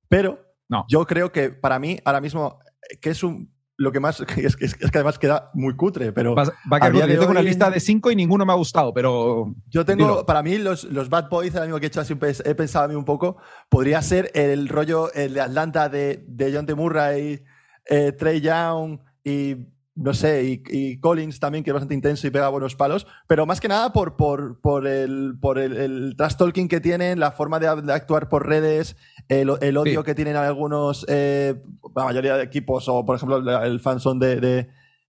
[0.10, 0.40] Pero
[0.70, 0.86] No.
[0.90, 2.60] yo creo que para mí, ahora mismo,
[3.02, 3.54] que es un.
[3.78, 4.22] Lo que más.
[4.38, 6.34] Es, que- es que además queda muy cutre, pero.
[6.34, 8.94] Va, va a quedar Yo tengo una lista de cinco y ninguno me ha gustado,
[8.94, 10.26] pero Yo tengo, Dilo.
[10.26, 12.88] para mí, los, los Bad Boys, el amigo que he hecho pes- he pensado a
[12.88, 13.36] mí un poco,
[13.70, 16.74] podría ser el rollo, el de Atlanta de, de John T.
[16.74, 17.44] Murray,
[17.90, 19.56] eh, Trey Young y,
[19.96, 23.46] no sé, y, y Collins también, que es bastante intenso y pega buenos palos, pero
[23.46, 27.32] más que nada por, por, por el, por el, el trash talking que tienen, la
[27.32, 28.98] forma de, de actuar por redes,
[29.30, 30.06] el, el odio Sí.
[30.06, 31.56] que tienen algunos, eh,
[31.96, 34.68] la mayoría de equipos, o por ejemplo, el fanson de,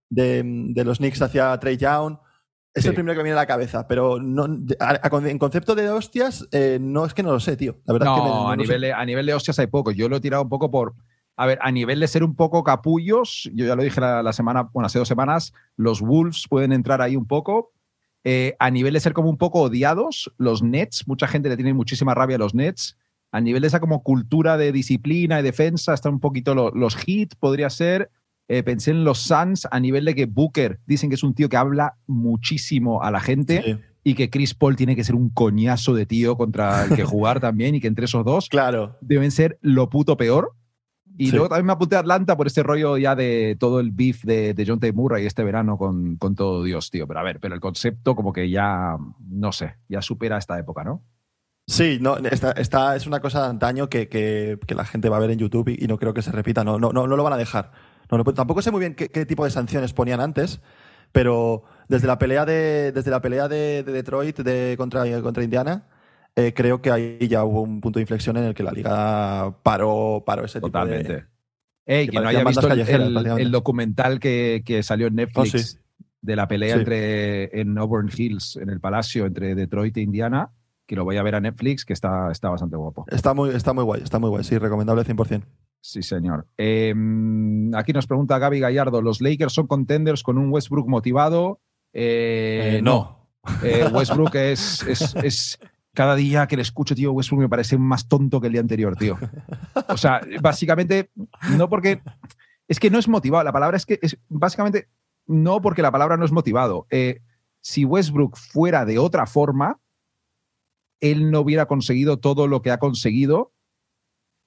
[0.08, 2.18] de, los Knicks hacia Trey Young.
[2.72, 2.88] Es Sí.
[2.90, 4.44] el primero que me viene a la cabeza, pero no,
[4.78, 7.76] a- a- en concepto de hostias, eh, no es que no lo sé, tío.
[7.86, 8.92] La verdad es que me- no, a, nivel sé.
[8.92, 9.90] a nivel de hostias hay poco.
[9.92, 10.94] Yo lo he tirado un poco por.
[11.36, 14.32] A ver, a nivel de ser un poco capullos, yo ya lo dije la, la
[14.32, 17.72] semana, bueno, hace dos semanas, los Wolves pueden entrar ahí un poco.
[18.24, 21.74] Eh, a nivel de ser como un poco odiados, los Nets, mucha gente le tiene
[21.74, 22.96] muchísima rabia a los Nets.
[23.32, 26.96] A nivel de esa como cultura de disciplina y defensa, están un poquito lo- los
[26.96, 28.10] Heat, podría ser.
[28.48, 31.48] Eh, pensé en los Suns a nivel de que Booker dicen que es un tío
[31.48, 35.30] que habla muchísimo a la gente Sí, y que Chris Paul tiene que ser un
[35.30, 38.96] coñazo de tío contra el que jugar también y que entre esos dos claro.
[39.00, 40.52] deben ser lo puto peor.
[41.18, 41.32] Y Sí.
[41.32, 44.52] luego también me apunté a Atlanta por este rollo ya de todo el beef de,
[44.54, 44.92] de John T.
[44.92, 47.06] Murray este verano con, con todo Dios, tío.
[47.08, 48.96] Pero a ver, pero el concepto como que ya,
[49.28, 51.02] no sé, ya supera esta época, ¿no?
[51.68, 55.16] Sí, no, esta, esta es una cosa de antaño que, que- que la gente va
[55.16, 56.62] a ver en YouTube y, y no creo que se repita.
[56.62, 57.72] No, no, no, no lo van a dejar.
[58.10, 60.60] No, no, tampoco sé muy bien qué, qué tipo de sanciones ponían antes,
[61.12, 65.86] pero desde la pelea de, desde la pelea de, de Detroit de, contra, contra Indiana,
[66.36, 69.56] eh, creo que ahí ya hubo un punto de inflexión en el que la liga
[69.62, 70.72] paró, paró ese tipo de.
[70.72, 71.24] Totalmente.
[71.86, 75.78] Ey, que quien no haya visto el, documental que, que salió en Netflix Oh, sí.
[76.20, 76.78] de la pelea Sí.
[76.80, 80.50] entre en Auburn Hills, en el Palacio, entre Detroit e Indiana,
[80.86, 83.04] que lo voy a ver a Netflix, que está, está bastante guapo.
[83.08, 85.42] Está muy, está muy guay, está muy guay, sí, recomendable 100%.
[85.80, 86.46] Sí, señor.
[86.58, 86.92] Eh,
[87.74, 91.60] aquí nos pregunta Gaby Gallardo, ¿los Lakers son contenders con un Westbrook motivado?
[91.92, 93.28] Eh, Eh, no.
[93.62, 95.58] Eh, Westbrook es, es, es-
[95.96, 98.96] Cada día que le escucho, tío, Westbrook me parece más tonto que el día anterior,
[98.96, 99.18] tío.
[99.88, 101.10] O sea, básicamente,
[101.56, 102.02] no porque...
[102.68, 103.44] Es que no es motivado.
[103.44, 104.90] La palabra es que es básicamente
[105.26, 106.86] no porque la palabra no es motivado.
[106.90, 107.22] Eh,
[107.62, 109.80] si Westbrook fuera de otra forma,
[111.00, 113.54] él no hubiera conseguido todo lo que ha conseguido.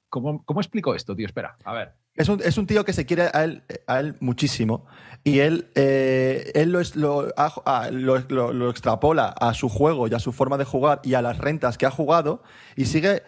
[0.09, 1.25] ¿Cómo, cómo explico esto, tío?
[1.25, 1.95] Espera, a ver.
[2.19, 4.85] Es un, es un tío que se quiere a él, a él muchísimo
[5.23, 8.19] y él, eh, él lo, es- lo, ha- a- lo-
[8.53, 11.77] lo- extrapola a su juego y a su forma de jugar y a las rentas
[11.77, 12.43] que ha jugado
[12.75, 13.23] y sigue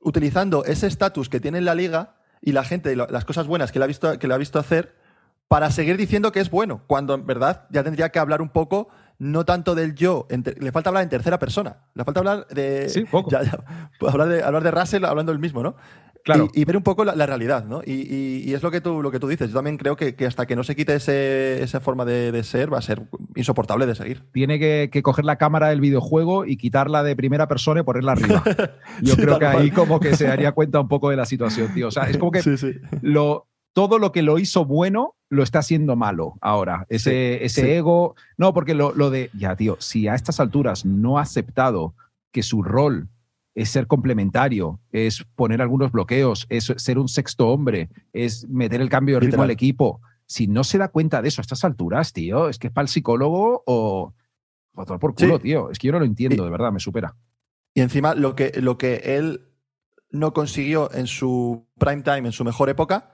[0.00, 3.72] utilizando ese estatus que tiene en la liga y la gente, y las cosas buenas
[3.72, 4.94] que le, ha visto, que le ha visto hacer
[5.48, 8.88] para seguir diciendo que es bueno, cuando en verdad ya tendría que hablar un poco,
[9.18, 12.88] no tanto del yo, le falta hablar en tercera persona, le falta hablar de...
[12.88, 13.30] Sí, poco.
[13.32, 13.58] ya- ya,
[14.08, 15.76] hablar, de hablar de Russell hablando el mismo, ¿no?
[16.24, 16.48] Claro.
[16.54, 17.82] Y, y ver un poco la, la realidad, ¿no?
[17.84, 19.48] Y, y- y es lo que tú, lo que tú dices.
[19.50, 22.42] Yo también creo que, que hasta que no se quite ese- esa forma de, de
[22.44, 23.02] ser, va a ser
[23.36, 24.22] insoportable de seguir.
[24.32, 28.12] Tiene que, que coger la cámara del videojuego y quitarla de primera persona y ponerla
[28.12, 28.42] arriba.
[29.02, 31.74] Yo Sí, creo que ahí como que se daría cuenta un poco de la situación,
[31.74, 31.88] tío.
[31.88, 32.72] O sea, es como que Sí, sí.
[33.02, 36.86] lo, todo lo que lo hizo bueno lo está haciendo malo ahora.
[36.88, 38.14] Ese, ese ego.
[38.38, 39.30] No, porque lo, lo de.
[39.36, 41.94] Ya, tío, si a estas alturas no ha aceptado
[42.32, 43.08] que su rol
[43.54, 48.88] es ser complementario, es poner algunos bloqueos, es ser un sexto hombre, es meter el
[48.88, 49.44] cambio de ritmo Literal.
[49.44, 50.00] al equipo.
[50.26, 52.84] Si no se da cuenta de eso a estas alturas, tío, es que es para
[52.84, 54.14] el psicólogo o.
[54.76, 55.42] o todo por culo, Sí.
[55.44, 55.70] tío.
[55.70, 57.14] Es que yo no lo entiendo, Y- de verdad, me supera.
[57.74, 59.42] Y encima, lo que, lo que él
[60.10, 63.10] no consiguió en su prime time, en su mejor época,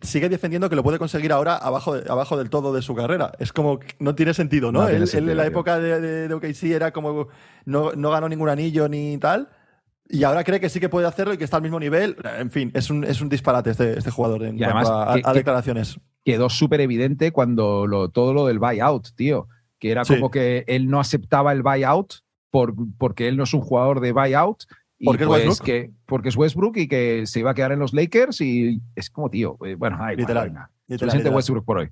[0.00, 3.32] sigue defendiendo que lo puede conseguir ahora abajo, abajo del todo de su carrera.
[3.38, 4.82] Es como que no tiene sentido, ¿no?
[4.82, 7.28] No tiene él, en la época de, de, de OKC era como
[7.64, 9.48] no, no ganó ningún anillo ni tal.
[10.08, 12.16] Y ahora cree que sí que puede hacerlo y que está al mismo nivel.
[12.38, 15.22] En fin, es un, es un disparate este, este jugador en Y además, a, que-
[15.24, 15.98] a que- declaraciones.
[16.24, 19.48] quedó súper evidente cuando lo, todo lo del buyout, tío.
[19.78, 20.14] Que era Sí.
[20.14, 22.14] como que él no aceptaba el buyout
[22.50, 24.64] por, porque él no es un jugador de buyout.
[25.04, 25.66] Porque es pues Westbrook.
[25.66, 29.10] que porque es Westbrook y que se iba a quedar en los Lakers y es
[29.10, 30.70] como, tío, eh, bueno, ay, Literal, venga.
[30.86, 31.36] literal, Suficiente literal.
[31.36, 31.90] Westbrook por hoy.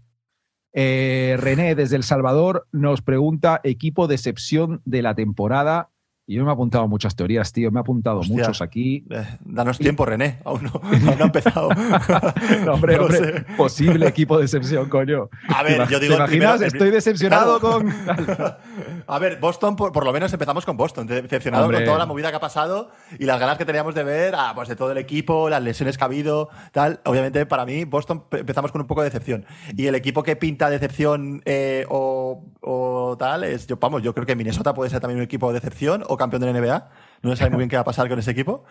[0.72, 5.90] Eh, René, desde El Salvador, nos pregunta equipo de excepción de la temporada
[6.30, 7.72] Y yo me he apuntado muchas teorías, tío.
[7.72, 8.36] Me he apuntado Hostia.
[8.36, 9.04] muchos aquí.
[9.10, 10.38] Eh, danos tiempo, René.
[10.44, 11.70] Aún no, aún no ha empezado.
[12.64, 15.28] No, hombre, No posible equipo de excepción, coño.
[15.48, 16.58] A ver, ¿Te yo digo ¿Te imaginas?
[16.58, 17.80] primero- Estoy decepcionado Claro.
[17.80, 17.90] con.
[19.08, 21.78] A ver, Boston, por, por lo menos empezamos con Boston, decepcionado Hombre.
[21.78, 24.52] con toda la movida que ha pasado y las ganas que teníamos de ver, ah,
[24.54, 27.00] pues de todo el equipo, las lesiones que ha habido, tal.
[27.06, 29.44] Obviamente, para mí, Boston pe- empezamos con un poco de decepción.
[29.76, 34.26] Y el equipo que pinta decepción eh, o, o tal, es, yo, vamos, yo creo
[34.26, 36.90] que Minnesota puede ser también un equipo de decepción o campeón de la NBA.
[37.22, 38.64] No se sabe muy bien qué va a pasar con ese equipo.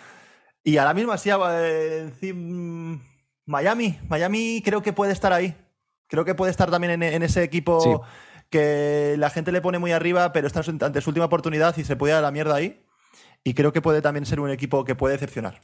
[0.64, 2.34] Y ahora mismo, así, eh,
[3.46, 4.00] Miami.
[4.08, 5.56] Miami creo que puede estar ahí.
[6.08, 7.90] Creo que puede estar también en, en ese equipo Sí.
[8.50, 11.96] que la gente le pone muy arriba, pero está ante su última oportunidad y se
[11.96, 12.84] puede ir a la mierda ahí.
[13.44, 15.62] Y creo que puede también ser un equipo que puede decepcionar.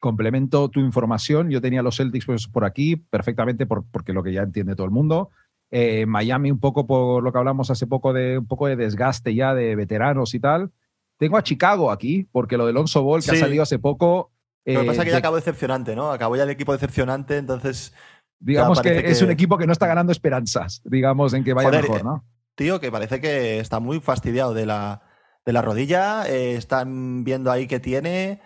[0.00, 1.50] Complemento tu información.
[1.50, 4.84] Yo tenía los Celtics pues, por aquí perfectamente, por, porque lo que ya entiende todo
[4.86, 5.30] el mundo.
[5.70, 9.34] Eh, Miami, un poco por lo que hablamos hace poco de un poco de desgaste
[9.34, 10.72] ya de veteranos y tal.
[11.18, 13.36] Tengo a Chicago aquí, porque lo de Alonso Ball, que Sí.
[13.36, 14.32] ha salido hace poco.
[14.64, 16.10] Lo que eh, pasa es que ya de- acabó decepcionante, ¿no?
[16.10, 17.92] Acabó ya el equipo decepcionante, entonces,
[18.38, 21.82] digamos que, es un equipo que no está ganando esperanzas, digamos, en que vaya Joder,
[21.82, 22.24] mejor, eh, ¿no?
[22.54, 25.02] tío, que parece que está muy fastidiado de la,
[25.44, 26.26] de la rodilla.
[26.28, 28.40] eh, están viendo ahí que tiene.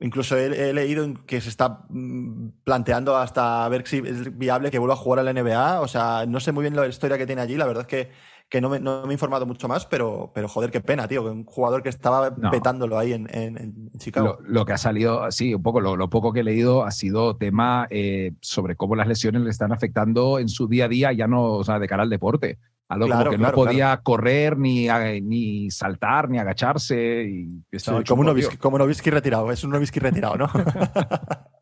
[0.00, 4.78] Incluso he, he leído que se está mm, planteando hasta ver si es viable que
[4.78, 5.80] vuelva a jugar a la NBA.
[5.80, 7.56] O sea, no sé muy bien la historia que tiene allí.
[7.56, 8.10] La verdad es que,
[8.48, 11.24] que no, me, no me he informado mucho más, pero, pero joder, qué pena, tío.
[11.24, 12.50] que Un jugador que estaba No.
[12.50, 14.38] petándolo ahí en, en- en Chicago.
[14.40, 16.90] Lo, lo que ha salido, sí, un poco, lo, lo poco que he leído ha
[16.92, 21.12] sido tema eh, sobre cómo las lesiones le están afectando en su día a día,
[21.12, 22.58] ya no, o sea, de cara al deporte.
[22.86, 24.88] Algo como Claro, que claro, no podía correr, ni,
[25.22, 27.24] ni saltar, ni agacharse.
[27.24, 28.26] Y Sí, como, un.
[28.26, 29.50] Nowitzki, como retirado.
[29.50, 30.48] Es un Nowitzki retirado, ¿no?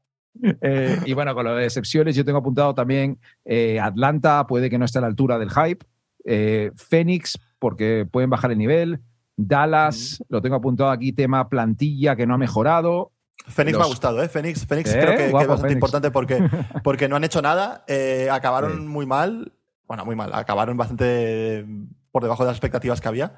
[0.61, 4.79] Eh, y bueno, con lo de excepciones, yo tengo apuntado también eh, Atlanta, puede que
[4.79, 5.87] no esté a la altura del hype.
[6.24, 9.00] Eh, Phoenix, porque pueden bajar el nivel.
[9.37, 13.12] Dallas, lo tengo apuntado aquí, tema plantilla que no ha mejorado.
[13.46, 14.28] Fénix me Los- ha gustado, ¿eh?
[14.28, 14.98] Fénix, Fénix ¿Eh?
[15.00, 15.76] creo que, que Guapo, es bastante Fénix.
[15.78, 16.38] importante porque,
[16.85, 18.85] porque no han hecho nada, eh, acabaron Sí.
[18.87, 19.52] muy mal,
[19.88, 21.66] bueno, muy mal, acabaron bastante
[22.12, 23.35] por debajo de las expectativas que había.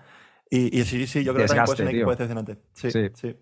[0.50, 2.58] Y, y sí, sí, yo creo que también puede ser un Desgaste, equipo decepcionante.
[2.74, 3.10] Sí, Sí.
[3.14, 3.36] sí.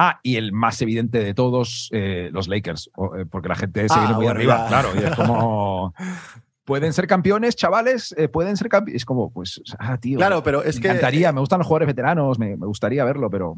[0.00, 3.94] Ah, y el más evidente de todos, eh, los Lakers, eh, porque la gente se
[3.94, 4.68] Ah, viene muy bueno, arriba, ya.
[4.68, 5.92] claro, y es como...
[6.68, 9.00] Pueden ser campeones, chavales, eh, pueden ser campeones.
[9.02, 10.18] Es como, pues, ah, tío.
[10.18, 13.28] Claro, pero es me que, encantaría, me gustan los jugadores veteranos, me, me gustaría verlo,
[13.30, 13.56] pero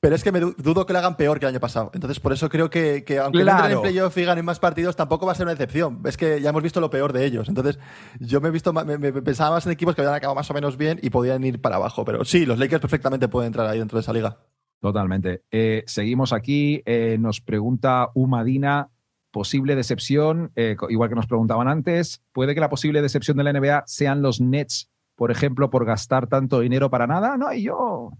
[0.00, 1.90] pero es que me du- dudo que lo hagan peor que el año pasado.
[1.94, 3.82] Entonces, por eso creo que, que aunque no entren en Claro.
[3.82, 6.00] playoff y ganen más partidos, tampoco va a ser una excepción.
[6.04, 7.48] Es que ya hemos visto lo peor de ellos.
[7.48, 7.78] Entonces,
[8.20, 10.52] yo me he visto, me, me pensaba más en equipos que habían acabado más o
[10.54, 12.04] menos bien y podían ir para abajo.
[12.04, 14.38] Pero sí, los Lakers perfectamente pueden entrar ahí dentro de esa liga.
[14.78, 15.42] Totalmente.
[15.50, 16.82] Eh, seguimos aquí.
[16.84, 18.90] eh, nos pregunta Umadina,
[19.34, 22.22] posible decepción, eh, igual que nos preguntaban antes.
[22.32, 26.28] ¿Puede que la posible decepción de la NBA sean los Nets, por ejemplo, por gastar
[26.28, 27.36] tanto dinero para nada?
[27.36, 28.10] No, y yo.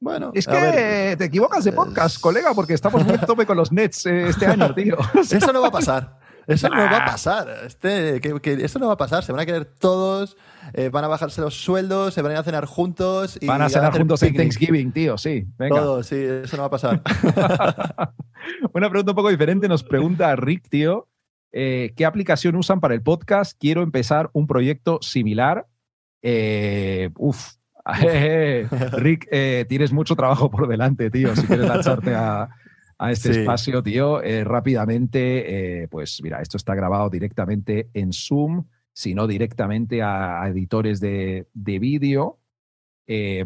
[0.00, 3.56] Bueno, Es que ver, te equivocas de podcast, es- colega, porque estamos muy tope con
[3.56, 4.96] los Nets eh, este año, tío.
[5.14, 6.17] Eso no va a pasar.
[6.48, 7.46] Eso no va a pasar.
[7.66, 9.22] Este, que, que eso no va a pasar.
[9.22, 10.36] Se van a querer todos,
[10.72, 13.38] eh, van a bajarse los sueldos, se van a ir a cenar juntos.
[13.40, 14.34] Y Van a cenar hacer juntos en.
[14.34, 15.46] Thanksgiving, tío, sí.
[15.58, 15.76] Venga.
[15.76, 17.02] Todos, sí, eso no va a pasar.
[18.72, 19.68] Una pregunta un poco diferente.
[19.68, 21.06] Nos pregunta Rick, tío.
[21.52, 23.56] eh, ¿Qué aplicación usan para el podcast?
[23.58, 25.66] Quiero empezar un proyecto similar.
[26.22, 27.52] Eh, uf.
[28.92, 31.34] Rick, eh, tienes mucho trabajo por delante, tío.
[31.36, 32.48] Si quieres lanzarte a,
[32.98, 33.40] a este Sí.
[33.40, 40.02] espacio, tío, eh, rápidamente, eh, pues mira, esto está grabado directamente en Zoom, sino directamente
[40.02, 42.38] a, a editores de, de vídeo.
[43.06, 43.44] Eh,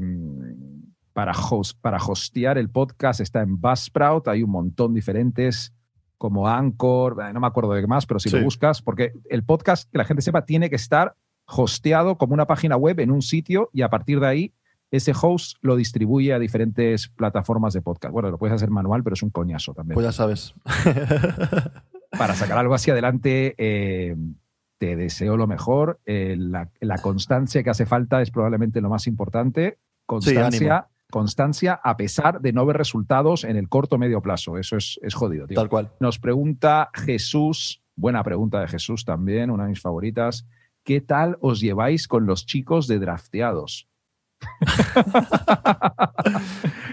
[1.12, 5.74] para, host, para hostear el podcast está en Buzzsprout, hay un montón diferentes
[6.16, 8.36] como Anchor, no me acuerdo de qué más, pero si Sí.
[8.38, 11.14] lo buscas, porque el podcast, que la gente sepa, tiene que estar
[11.46, 14.54] hosteado como una página web en un sitio y a partir de ahí
[14.92, 18.12] ese host lo distribuye a diferentes plataformas de podcast.
[18.12, 19.94] Bueno, lo puedes hacer manual, pero es un coñazo también.
[19.94, 20.54] Pues ya sabes.
[22.10, 24.14] Para sacar algo hacia adelante, eh,
[24.76, 25.98] te deseo lo mejor.
[26.04, 29.78] Eh, la, la constancia que hace falta es probablemente lo más importante.
[30.04, 34.58] Constancia, constancia a pesar de no ver resultados en el corto o medio plazo.
[34.58, 35.54] Eso es, es jodido, tío.
[35.54, 35.90] Tal cual.
[36.00, 40.46] Nos pregunta Jesús, buena pregunta de Jesús también, una de mis favoritas.
[40.84, 43.88] ¿Qué tal os lleváis con los chicos de drafteados?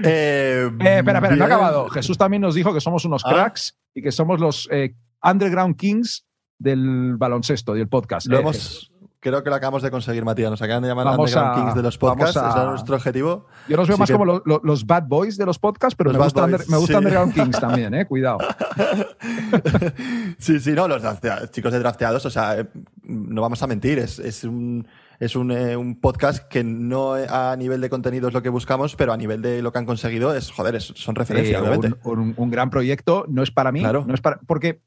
[0.04, 1.90] Eh, Eh, espera, espera, no ha acabado.
[1.90, 3.30] Jesús también nos dijo que somos unos Ah.
[3.34, 6.26] cracks y que somos los eh, underground kings
[6.58, 8.28] del baloncesto y el podcast.
[8.28, 10.50] Lo Eh, hemos, creo que lo acabamos de conseguir, Matías.
[10.52, 12.38] Nos acaban de llamar Vamos Underground a- Kings de los podcasts.
[12.38, 13.48] a- Ese era nuestro objetivo.
[13.68, 15.96] Yo los veo Sí más que- como lo- lo- los bad boys de los podcasts,
[15.96, 16.98] pero Los me gusta, boys, under- me gusta sí.
[16.98, 18.06] Underground Kings también, eh.
[18.06, 18.38] Cuidado.
[20.38, 21.02] Sí, sí, no, los
[21.52, 22.68] chicos de drafteados, o sea, eh,
[23.04, 24.88] no vamos a mentir, es, es un,
[25.20, 28.96] es un, eh, un, podcast que no a nivel de contenido es lo que buscamos,
[28.96, 32.34] pero a nivel de lo que han conseguido es, joder, es, son referencias, eh, un,
[32.38, 34.06] un, gran proyecto, no es para mí, claro.
[34.08, 34.82] no es para, porque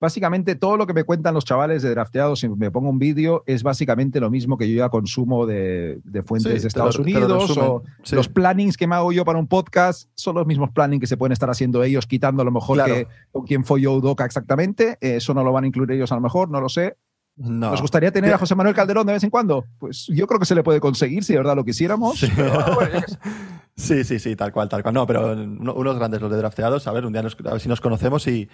[0.00, 3.42] básicamente todo lo que me cuentan los chavales de drafteados, si me pongo un vídeo,
[3.46, 7.82] es básicamente lo mismo que yo ya consumo de, de fuentes de Estados Unidos o
[8.12, 11.16] los plannings que me hago yo para un podcast son los mismos plannings que se
[11.16, 14.98] pueden estar haciendo ellos, quitando a lo mejor que con quién fue yo Udoca exactamente.
[15.00, 16.96] Eso no lo van a incluir ellos a lo mejor, no lo sé.
[17.38, 17.70] No.
[17.70, 19.64] ¿Nos gustaría tener a José Manuel Calderón de vez en cuando?
[19.78, 22.18] Pues yo creo que se le puede conseguir si de verdad lo quisiéramos.
[22.18, 22.26] Sí,
[23.76, 24.94] sí, sí, sí, tal cual, tal cual.
[24.94, 26.86] No, pero unos grandes los de drafteados.
[26.88, 28.48] A ver, un día a ver si nos conocemos y,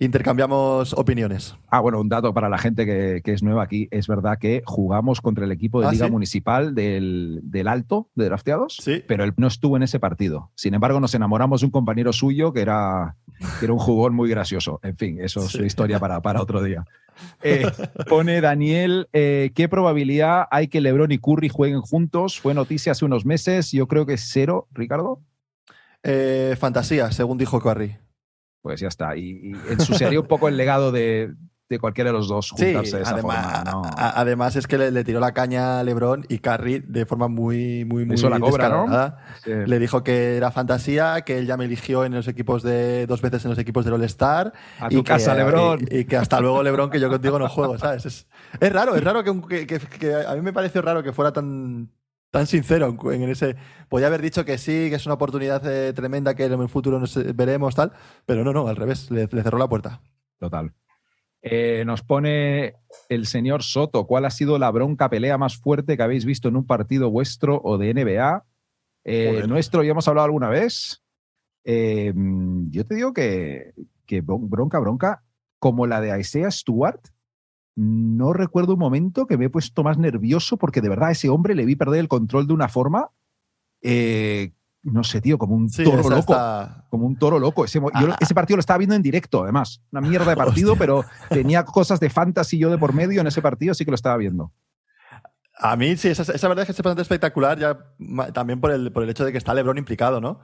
[0.00, 1.54] intercambiamos opiniones.
[1.68, 3.86] Ah, bueno, un dato para la gente que, es nueva aquí.
[3.90, 8.78] Es verdad que jugamos contra el equipo de ah, Liga Municipal del, Alto de drafteados,
[8.82, 9.04] ¿Sí?
[9.06, 10.50] pero él no estuvo en ese partido.
[10.56, 13.16] Sin embargo, nos enamoramos de un compañero suyo que era,
[13.62, 14.80] era un jugón muy gracioso.
[14.82, 16.84] En fin, eso es historia para, para otro día.
[17.42, 17.64] Eh,
[18.08, 22.40] pone Daniel, eh, ¿qué probabilidad hay que Lebron y Curry jueguen juntos?
[22.40, 25.20] Fue noticia hace unos meses, yo creo que es cero, Ricardo.
[26.02, 27.96] Eh, fantasía, según dijo Curry
[28.62, 29.16] pues ya está.
[29.16, 31.32] Y, ensuciaría un poco el legado de,
[31.78, 33.90] cualquiera de los dos juntarse de esa además, forma.
[33.96, 38.04] además es que le, tiró la caña a LeBron y Curry de forma muy, muy,
[38.04, 39.14] muy la cobra, ¿no?
[39.46, 43.20] Le dijo que era fantasía, que él ya me eligió en los equipos de dos
[43.20, 44.52] veces en los equipos del All Star.
[44.78, 45.86] A tu casa, LeBron.
[45.90, 48.06] Y, que hasta luego, LeBron, que yo contigo no juego, ¿sabes?
[48.06, 48.26] Es,
[48.58, 51.90] es raro, es raro que, que, a mí me pareció raro que fuera tan
[52.30, 53.56] tan sincero en ese.
[53.88, 56.98] Podía haber dicho que sí, que es una oportunidad eh, tremenda que en el futuro
[56.98, 57.92] nos veremos, tal,
[58.24, 60.00] pero no, no, al revés, le, cerró la puerta.
[60.38, 60.72] Total.
[61.42, 62.74] Eh, nos pone
[63.08, 66.56] el señor Soto, ¿cuál ha sido la bronca pelea más fuerte que habéis visto en
[66.56, 68.44] un partido vuestro o de NBA?
[69.04, 71.02] Eh, nuestro, ya hemos hablado alguna vez.
[71.64, 73.72] yo te digo que,
[74.06, 75.22] que bronca, bronca,
[75.58, 77.00] como la de Isaiah Stewart,
[77.76, 81.28] no recuerdo un momento que me he puesto más nervioso porque de verdad a ese
[81.28, 83.10] hombre le vi perder el control de una forma,
[83.82, 84.52] eh,
[84.82, 86.36] no sé, tío, como un toro loco.
[86.88, 87.64] Como un toro loco.
[87.64, 88.16] Ese, ah.
[88.18, 89.82] ese, partido lo estaba viendo en directo, además.
[89.92, 93.42] Una mierda de partido, pero tenía cosas de fantasy yo de por medio en ese
[93.42, 94.52] partido, sí que lo estaba viendo.
[95.62, 97.78] A mí sí, esa, verdad es que es bastante espectacular, ya
[98.32, 100.40] también por el, por el hecho de que está Lebron implicado, ¿no?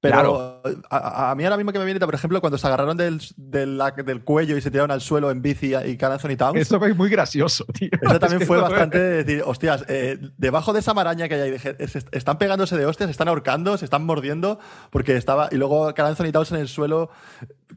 [0.00, 4.22] Pero a, mí ahora mismo que me viene, por ejemplo, cuando se agarraron del, del,
[4.24, 6.58] cuello y se tiraron al suelo en bici y Carl Anthony Towns.
[6.58, 7.90] Eso fue muy gracioso, tío.
[8.00, 11.76] Eso también fue bastante de decir, hostias, eh, debajo de esa maraña que hay ahí,
[12.12, 15.50] están pegándose de hostias, se están ahorcando, se están mordiendo, porque estaba.
[15.52, 17.10] Y luego Carl Anthony Towns en el suelo,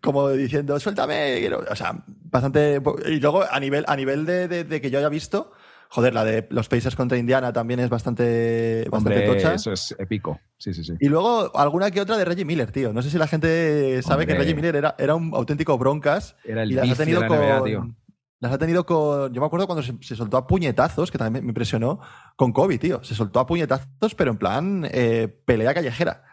[0.02, 1.52] como diciendo, suéltame.
[1.70, 2.82] O sea, bastante.
[3.08, 5.52] Y luego, a nivel, a nivel de que yo haya visto
[5.94, 9.54] Joder, la de los Pacers contra Indiana también es bastante, bastante tocha.
[9.54, 10.40] Eso es épico.
[10.58, 10.94] Sí, sí, sí.
[11.00, 12.92] Y luego alguna que otra de Reggie Miller, tío.
[12.94, 16.36] No sé si la gente sabe que Reggie Miller era, era un auténtico broncas.
[16.44, 17.96] Era el y las ha tenido con.
[18.40, 19.32] Las ha tenido con.
[19.36, 22.00] Yo me acuerdo cuando se, soltó a puñetazos, que también me impresionó,
[22.38, 23.04] con Kobe, tío.
[23.04, 26.24] Se soltó a puñetazos, pero en plan eh, pelea callejera.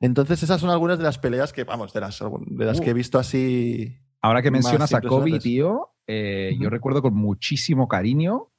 [0.00, 2.94] Entonces, esas son algunas de las peleas que, vamos, de las, de las que he
[2.94, 2.96] uh.
[2.96, 3.94] visto así.
[4.22, 8.51] Ahora que mencionas a Kobe, tío, eh, yo recuerdo con muchísimo cariño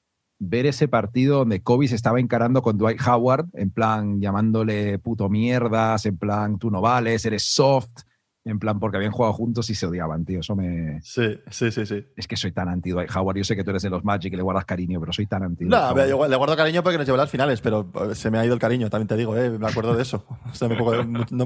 [0.49, 5.29] ver ese partido donde Kobe se estaba encarando con Dwight Howard, en plan llamándole puto
[5.29, 8.03] mierdas, en plan tú no vales, eres soft,
[8.45, 10.41] en plan porque habían jugado juntos y se odiaban, tío.
[10.41, 11.01] Eso me.
[11.01, 12.05] Sí, sí, sí, sí.
[12.15, 13.37] Es que soy tan anti Dwight Howard.
[13.37, 15.43] Yo sé que tú eres de los Magic y le guardas cariño, pero soy tan
[15.43, 15.65] anti.
[15.65, 18.37] No, yo le guardo cariño porque nos llevó a las finales, pero eh, se me
[18.37, 19.49] ha ido el cariño, también te digo, ¿eh?
[19.57, 20.25] me acuerdo de eso.
[20.61, 20.69] no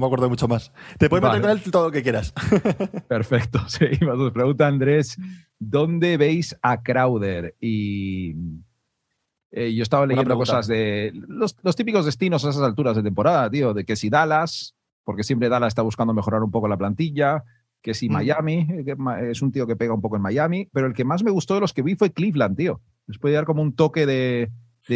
[0.00, 0.72] me acuerdo de mucho más.
[0.98, 2.34] Te puedes meter con él todo lo que quieras.
[3.08, 4.32] Perfecto, seguimos.
[4.32, 5.16] Pregunta Andrés:
[5.58, 7.54] ¿dónde veis a Crowder?
[7.60, 8.34] Y
[9.50, 13.72] eh, yo estaba leyendo cosas de los, típicos destinos a esas alturas de temporada, tío,
[13.72, 14.74] de que si Dallas,
[15.04, 17.44] porque siempre Dallas está buscando mejorar un poco la plantilla,
[17.80, 18.12] que si mm.
[18.12, 18.96] Miami, que
[19.30, 21.54] es un tío que pega un poco en Miami, pero el que más me gustó
[21.54, 22.80] de los que vi fue Cleveland, tío.
[23.06, 24.50] Les puede dar como un toque de,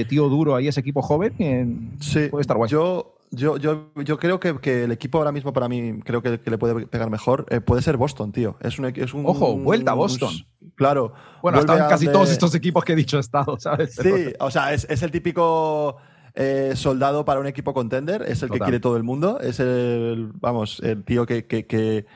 [0.05, 1.97] tío duro ahí ese equipo joven.
[2.01, 2.71] sí, puede estar guay.
[2.71, 6.39] Yo, yo, yo, yo creo que, que, el equipo ahora mismo para mí creo que,
[6.45, 7.47] le puede pegar mejor.
[7.51, 8.57] Eh, puede ser Boston, tío.
[8.61, 10.33] Es un, es un Ojo, vuelta a Boston.
[10.75, 11.15] claro.
[11.41, 13.95] Bueno, están casi todos estos equipos que he dicho estado, ¿sabes?
[13.95, 15.97] Sí, o sea, es, es el típico
[16.35, 18.23] eh, soldado para un equipo contender.
[18.23, 19.41] Es el que quiere todo el mundo.
[19.41, 22.07] Es el, vamos, el tío que, que,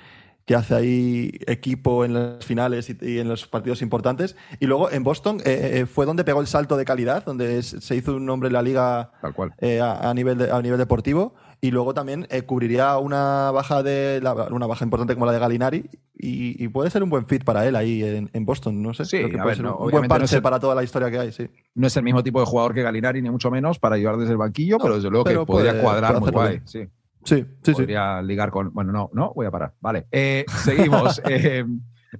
[0.46, 4.36] que hace ahí equipo en las finales y, en los partidos importantes.
[4.60, 7.96] Y luego en Boston eh, eh, fue donde pegó el salto de calidad, donde se
[7.96, 9.54] hizo un nombre en la liga Tal cual.
[9.58, 11.34] Eh, a, nivel a nivel deportivo.
[11.60, 16.68] Y luego también cubriría una baja de una baja importante como la de Galinari y,
[16.68, 18.82] puede ser un buen fit para él ahí en, Boston.
[18.82, 19.06] No sé.
[19.06, 21.32] Sí, creo que puede ser un buen parche para toda la historia que hay.
[21.32, 21.48] Sí.
[21.74, 24.32] No es el mismo tipo de jugador que Galinari, ni mucho menos, para llevar desde
[24.32, 26.60] el banquillo, pero desde luego que podría cuadrar muy guay.
[26.66, 26.86] Sí.
[27.26, 28.72] Sí, sí, Podría ligar con.
[28.72, 29.74] Bueno, no, no, voy a parar.
[29.80, 30.06] Vale.
[30.10, 31.20] Eh, seguimos.
[31.28, 31.64] Eh,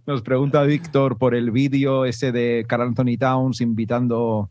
[0.05, 4.51] nos pregunta Víctor por el vídeo ese de Carl Anthony Towns invitando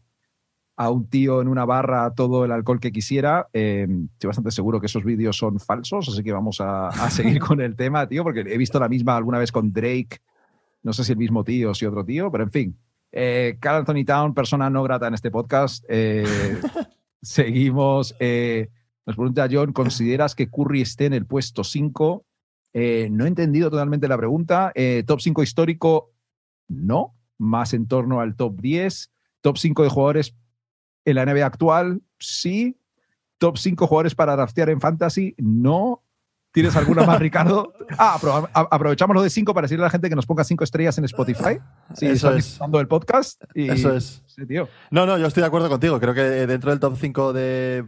[0.77, 3.47] a un tío en una barra todo el alcohol que quisiera.
[3.53, 7.39] Eh, estoy bastante seguro que esos vídeos son falsos, así que vamos a, a seguir
[7.39, 10.19] con el tema, tío, porque he visto la misma alguna vez con Drake.
[10.83, 12.77] No sé si el mismo tío o si otro tío, pero en fin.
[13.11, 15.83] Eh, Carl Anthony Town, persona no grata en este podcast.
[15.89, 16.25] Eh,
[17.21, 18.15] seguimos.
[19.05, 22.25] Eh, nos pregunta John, ¿consideras que Curry esté en el puesto 5?
[22.73, 24.71] Eh, no he entendido totalmente la pregunta.
[24.75, 26.11] Eh, top 5 histórico,
[26.67, 27.13] no.
[27.37, 29.11] Más en torno al top 10.
[29.41, 30.35] Top 5 de jugadores
[31.05, 32.77] en la NBA actual, sí.
[33.37, 36.01] Top 5 jugadores para draftear en Fantasy, no.
[36.51, 37.73] ¿Tienes alguna más, Ricardo?
[37.99, 40.63] Ah, apro- aprovechamos lo de 5 para decirle a la gente que nos ponga 5
[40.63, 41.59] estrellas en Spotify.
[41.93, 42.37] Sí, Eso es.
[42.37, 43.43] disfrutando del podcast.
[43.53, 44.23] Y, Eso es.
[44.25, 44.67] Sí, tío.
[44.89, 45.99] No, no, yo estoy de acuerdo contigo.
[45.99, 47.85] Creo que dentro del top 5 de.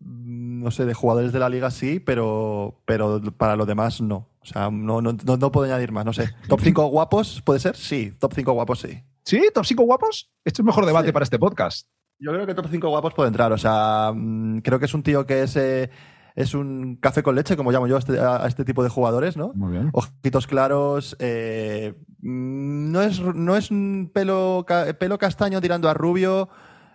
[0.00, 4.28] No sé, de jugadores de la liga sí, pero, pero para los demás no.
[4.40, 6.30] O sea, no, no, no, no puedo añadir más, no sé.
[6.48, 7.76] ¿Top 5 guapos puede ser?
[7.76, 9.02] Sí, top 5 guapos sí.
[9.24, 9.42] ¿Sí?
[9.54, 10.30] ¿Top 5 guapos?
[10.44, 11.12] Este es mejor debate Sí.
[11.12, 11.86] para este podcast.
[12.18, 13.52] Yo creo que top 5 guapos puede entrar.
[13.52, 15.90] O sea, mm, creo que es un tío que es, eh,
[16.34, 19.36] es un café con leche, como llamo yo a este, a este tipo de jugadores,
[19.36, 19.52] ¿no?
[19.54, 19.90] Muy bien.
[19.92, 21.16] Ojitos claros.
[21.18, 24.64] eh, mm, no, es, no es un pelo,
[24.98, 26.48] pelo castaño tirando a rubio.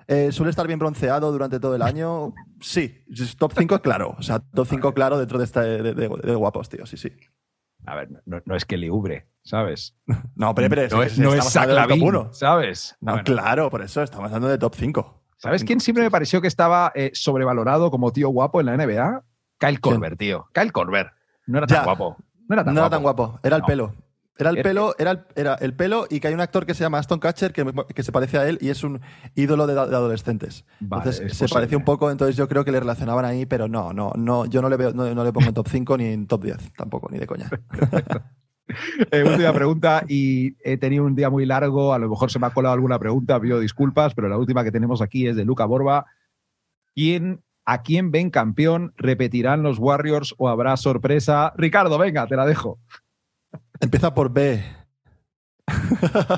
[0.08, 2.34] Eh, suele estar bien bronceado durante todo el año.
[2.62, 3.04] Sí,
[3.38, 4.16] top 5 claro.
[4.18, 6.86] O sea, top 5 claro dentro de, esta, de, de- de guapos, tío.
[6.86, 7.12] Sí, sí.
[7.86, 9.96] A ver, no, no es que le ubre, ¿sabes?
[10.36, 12.34] No, pero, pero no es, no es top Saclavín, uno.
[12.34, 12.96] ¿sabes?
[13.02, 15.24] No, Bueno, claro, por eso estamos hablando de top 5.
[15.38, 19.24] ¿Sabes quién siempre me pareció que estaba eh, sobrevalorado como tío guapo en la NBA?
[19.60, 20.48] Kyle Korver, tío.
[20.54, 21.12] Kyle Korver.
[21.46, 21.84] No era tan Ya.
[21.84, 22.18] guapo.
[22.48, 22.88] No era tan no guapo.
[22.88, 23.94] era tan guapo, era el pelo.
[24.38, 26.84] Era el pelo, era el, era el pelo y que hay un actor que se
[26.84, 29.00] llama Aston Catcher que, que se parece a él y es un
[29.34, 30.66] ídolo de, de adolescentes.
[30.82, 33.70] Vale, entonces es se parecía un poco, entonces yo creo que le relacionaban ahí, pero
[33.70, 36.06] no, no, no, yo no le veo, no, no le pongo en top 5 ni
[36.08, 37.50] en top 10, tampoco, ni de coña.
[39.12, 42.48] Eh, última pregunta, y he tenido un día muy largo, a lo mejor se me
[42.48, 45.66] ha colado alguna pregunta, pido disculpas, pero la última que tenemos aquí es de Luca
[45.66, 46.08] Borba.
[46.96, 48.94] ¿Quién, ¿A quién ven campeón?
[48.98, 51.54] ¿Repetirán los Warriors o habrá sorpresa?
[51.58, 52.80] Ricardo, venga, te la dejo.
[53.80, 54.64] Empieza por B.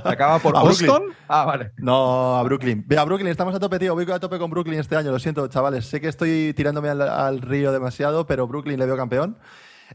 [0.03, 0.53] ¿Acaba por.
[0.53, 1.03] Boston?
[1.27, 1.71] Ah, vale.
[1.77, 2.83] No, a Brooklyn.
[2.87, 3.93] Ve a Brooklyn, estamos a tope, tío.
[3.93, 5.85] Voy a tope con Brooklyn este año, lo siento, chavales.
[5.85, 9.37] Sé que estoy tirándome al, al río demasiado, pero Brooklyn le veo campeón.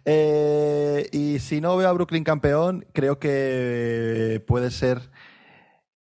[0.05, 5.11] Eh, y si no veo a Brooklyn campeón, creo que puede ser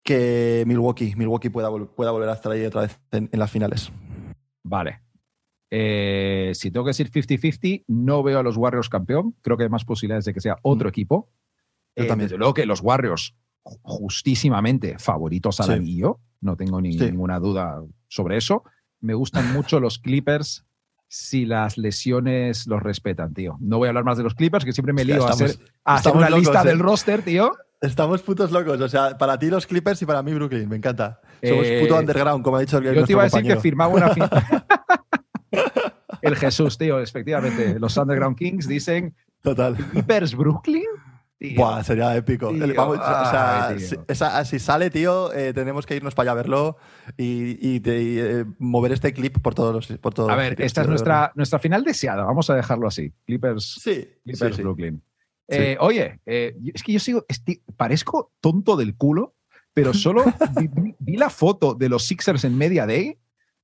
[0.03, 3.51] que Milwaukee, Milwaukee pueda, vol- pueda volver a estar ahí otra vez en, en las
[3.51, 3.91] finales.
[4.62, 5.01] Vale.
[5.71, 9.35] Eh, si tengo que decir 50-50, no veo a los Warriors campeón.
[9.43, 10.91] Creo que hay más posibilidades de que sea otro Mm.
[10.91, 11.29] equipo.
[11.97, 12.29] Yo Eh, también.
[12.29, 15.73] Desde luego que los Warriors, ju- justísimamente favoritos al Sí.
[15.73, 16.21] anillo.
[16.41, 17.05] No tengo ni- Sí.
[17.07, 18.62] ninguna duda sobre eso.
[19.01, 20.64] Me gustan mucho los Clippers
[21.09, 23.57] si las lesiones los respetan, tío.
[23.61, 25.97] No voy a hablar más de los Clippers, que siempre me lío a hacer, a
[25.97, 26.67] hacer una locos, lista eh.
[26.67, 27.53] del roster, tío.
[27.81, 31.21] Estamos putos locos, o sea, para ti los Clippers y para mí Brooklyn, me encanta.
[31.43, 33.93] Somos Eh, puto underground, como ha dicho el Yo te iba a decir que firmaba
[33.95, 34.07] una
[36.23, 37.79] El Jesús, tío, efectivamente.
[37.79, 39.75] Los Underground Kings dicen Total.
[39.77, 40.85] Clippers Brooklyn.
[41.39, 41.55] Tío.
[41.57, 42.49] Buah, sería épico.
[42.49, 46.43] Tío, o sea, si, esa- si sale, tío, eh, tenemos que irnos para allá a
[46.43, 46.77] verlo
[47.19, 50.59] y, y te- y, eh, mover este clip por todos los por todos A ver,
[50.63, 52.25] esta es nuestra, nuestra final deseada.
[52.25, 53.13] Vamos a dejarlo así.
[53.27, 54.63] Clippers, Sí, Clippers sí, sí.
[54.63, 55.03] Brooklyn.
[55.49, 57.25] Eh, oye, es que yo sigo,
[57.77, 59.35] parezco tonto del culo,
[59.75, 60.25] pero solo
[60.59, 63.19] vi, vi- vi la foto de los Sixers en Media Day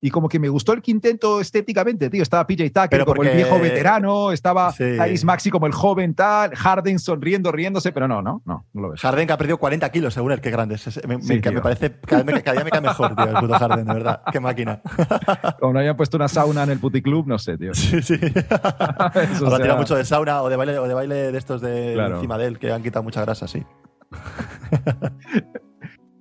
[0.05, 2.24] y como que me gustó el quinteto estéticamente, tío.
[2.24, 4.84] Estaba PJ Tucker Pero como el porque- viejo veterano, estaba Sí.
[5.24, 9.00] Maxi como el joven tal, Harden sonriendo, riéndose, pero no, no, no, no lo ves.
[9.00, 10.74] Harden que ha perdido 40 kilos, según él, qué grande.
[10.74, 11.07] es.
[11.07, 13.24] Me, me- Sí, que me parece, cada, vez me- cada día me cae mejor, tío,
[13.26, 14.22] el puto Harden, de verdad.
[14.32, 14.80] Qué máquina.
[15.61, 17.72] Como no hayan puesto una sauna en el puticlub, no sé, tío.
[17.74, 18.14] Sí, sí.
[18.20, 21.61] Eso Ahora sea- tira mucho de sauna o de baile, o de baile de estos
[21.61, 22.16] de Claro.
[22.16, 23.62] encima de él, que han quitado mucha grasa, sí.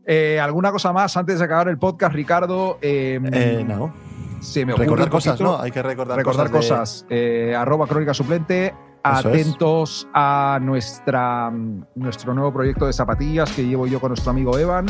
[0.05, 2.77] Eh, ¿Alguna cosa más antes de acabar el podcast, Ricardo?
[2.81, 3.93] Eh, Eh, no.
[4.41, 5.61] Se me Recordar cosas, poquito- ¿no?
[5.61, 7.05] Hay que recordar, recordar cosas.
[7.09, 8.73] Eh, arroba crónica suplente.
[9.03, 9.41] Eso es.
[9.47, 14.57] Atentos a nuestra, mm, nuestro nuevo proyecto de zapatillas que llevo yo con nuestro amigo
[14.57, 14.85] Evan.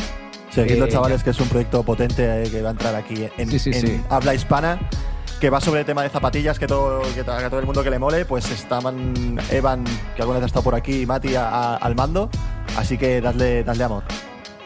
[0.50, 3.58] Seguidlo, Eh, chavales, que es un proyecto potente que va a entrar aquí en, Sí,
[3.60, 4.02] sí, en sí.
[4.10, 4.80] habla hispana,
[5.40, 7.90] que va sobre el tema de zapatillas, que, todo, que a todo el mundo que
[7.90, 9.84] le mole, pues estaban Evan,
[10.16, 12.30] que alguna vez ha estado por aquí, y Mati a- a- al mando,
[12.78, 14.04] así que dadle, dadle amor.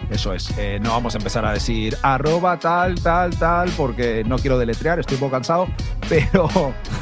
[0.09, 0.55] Eso es.
[0.57, 4.99] Eh, no vamos a empezar a decir arroba tal, tal, tal, porque no quiero deletrear,
[4.99, 5.67] estoy un poco cansado.
[6.09, 6.47] Pero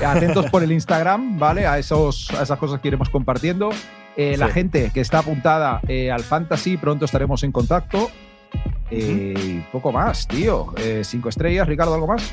[0.06, 1.68] atentos por el Instagram, ¿vale?
[1.68, 3.70] A, esos, a esas cosas que iremos compartiendo.
[4.16, 8.10] Eh, La gente que está apuntada eh, al Fantasy, pronto estaremos en contacto.
[8.92, 10.74] Y poco más, tío.
[11.02, 12.32] Cinco estrellas, Ricardo, ¿algo más?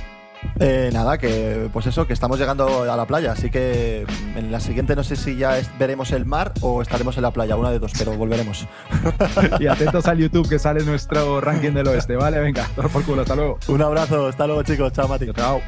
[0.59, 4.61] Eh, nada, que pues eso, que estamos llegando a la playa, así que en la
[4.61, 7.70] siguiente no sé si ya es- veremos el mar o estaremos en la playa, una
[7.70, 8.66] de dos, pero volveremos.
[9.61, 12.38] Y atentos al YouTube que sale nuestro ranking del oeste, ¿vale?
[12.41, 13.59] Venga, por culo, hasta luego.
[13.68, 15.26] Un abrazo, hasta luego chicos, chao Mati.
[15.32, 15.61] Chao.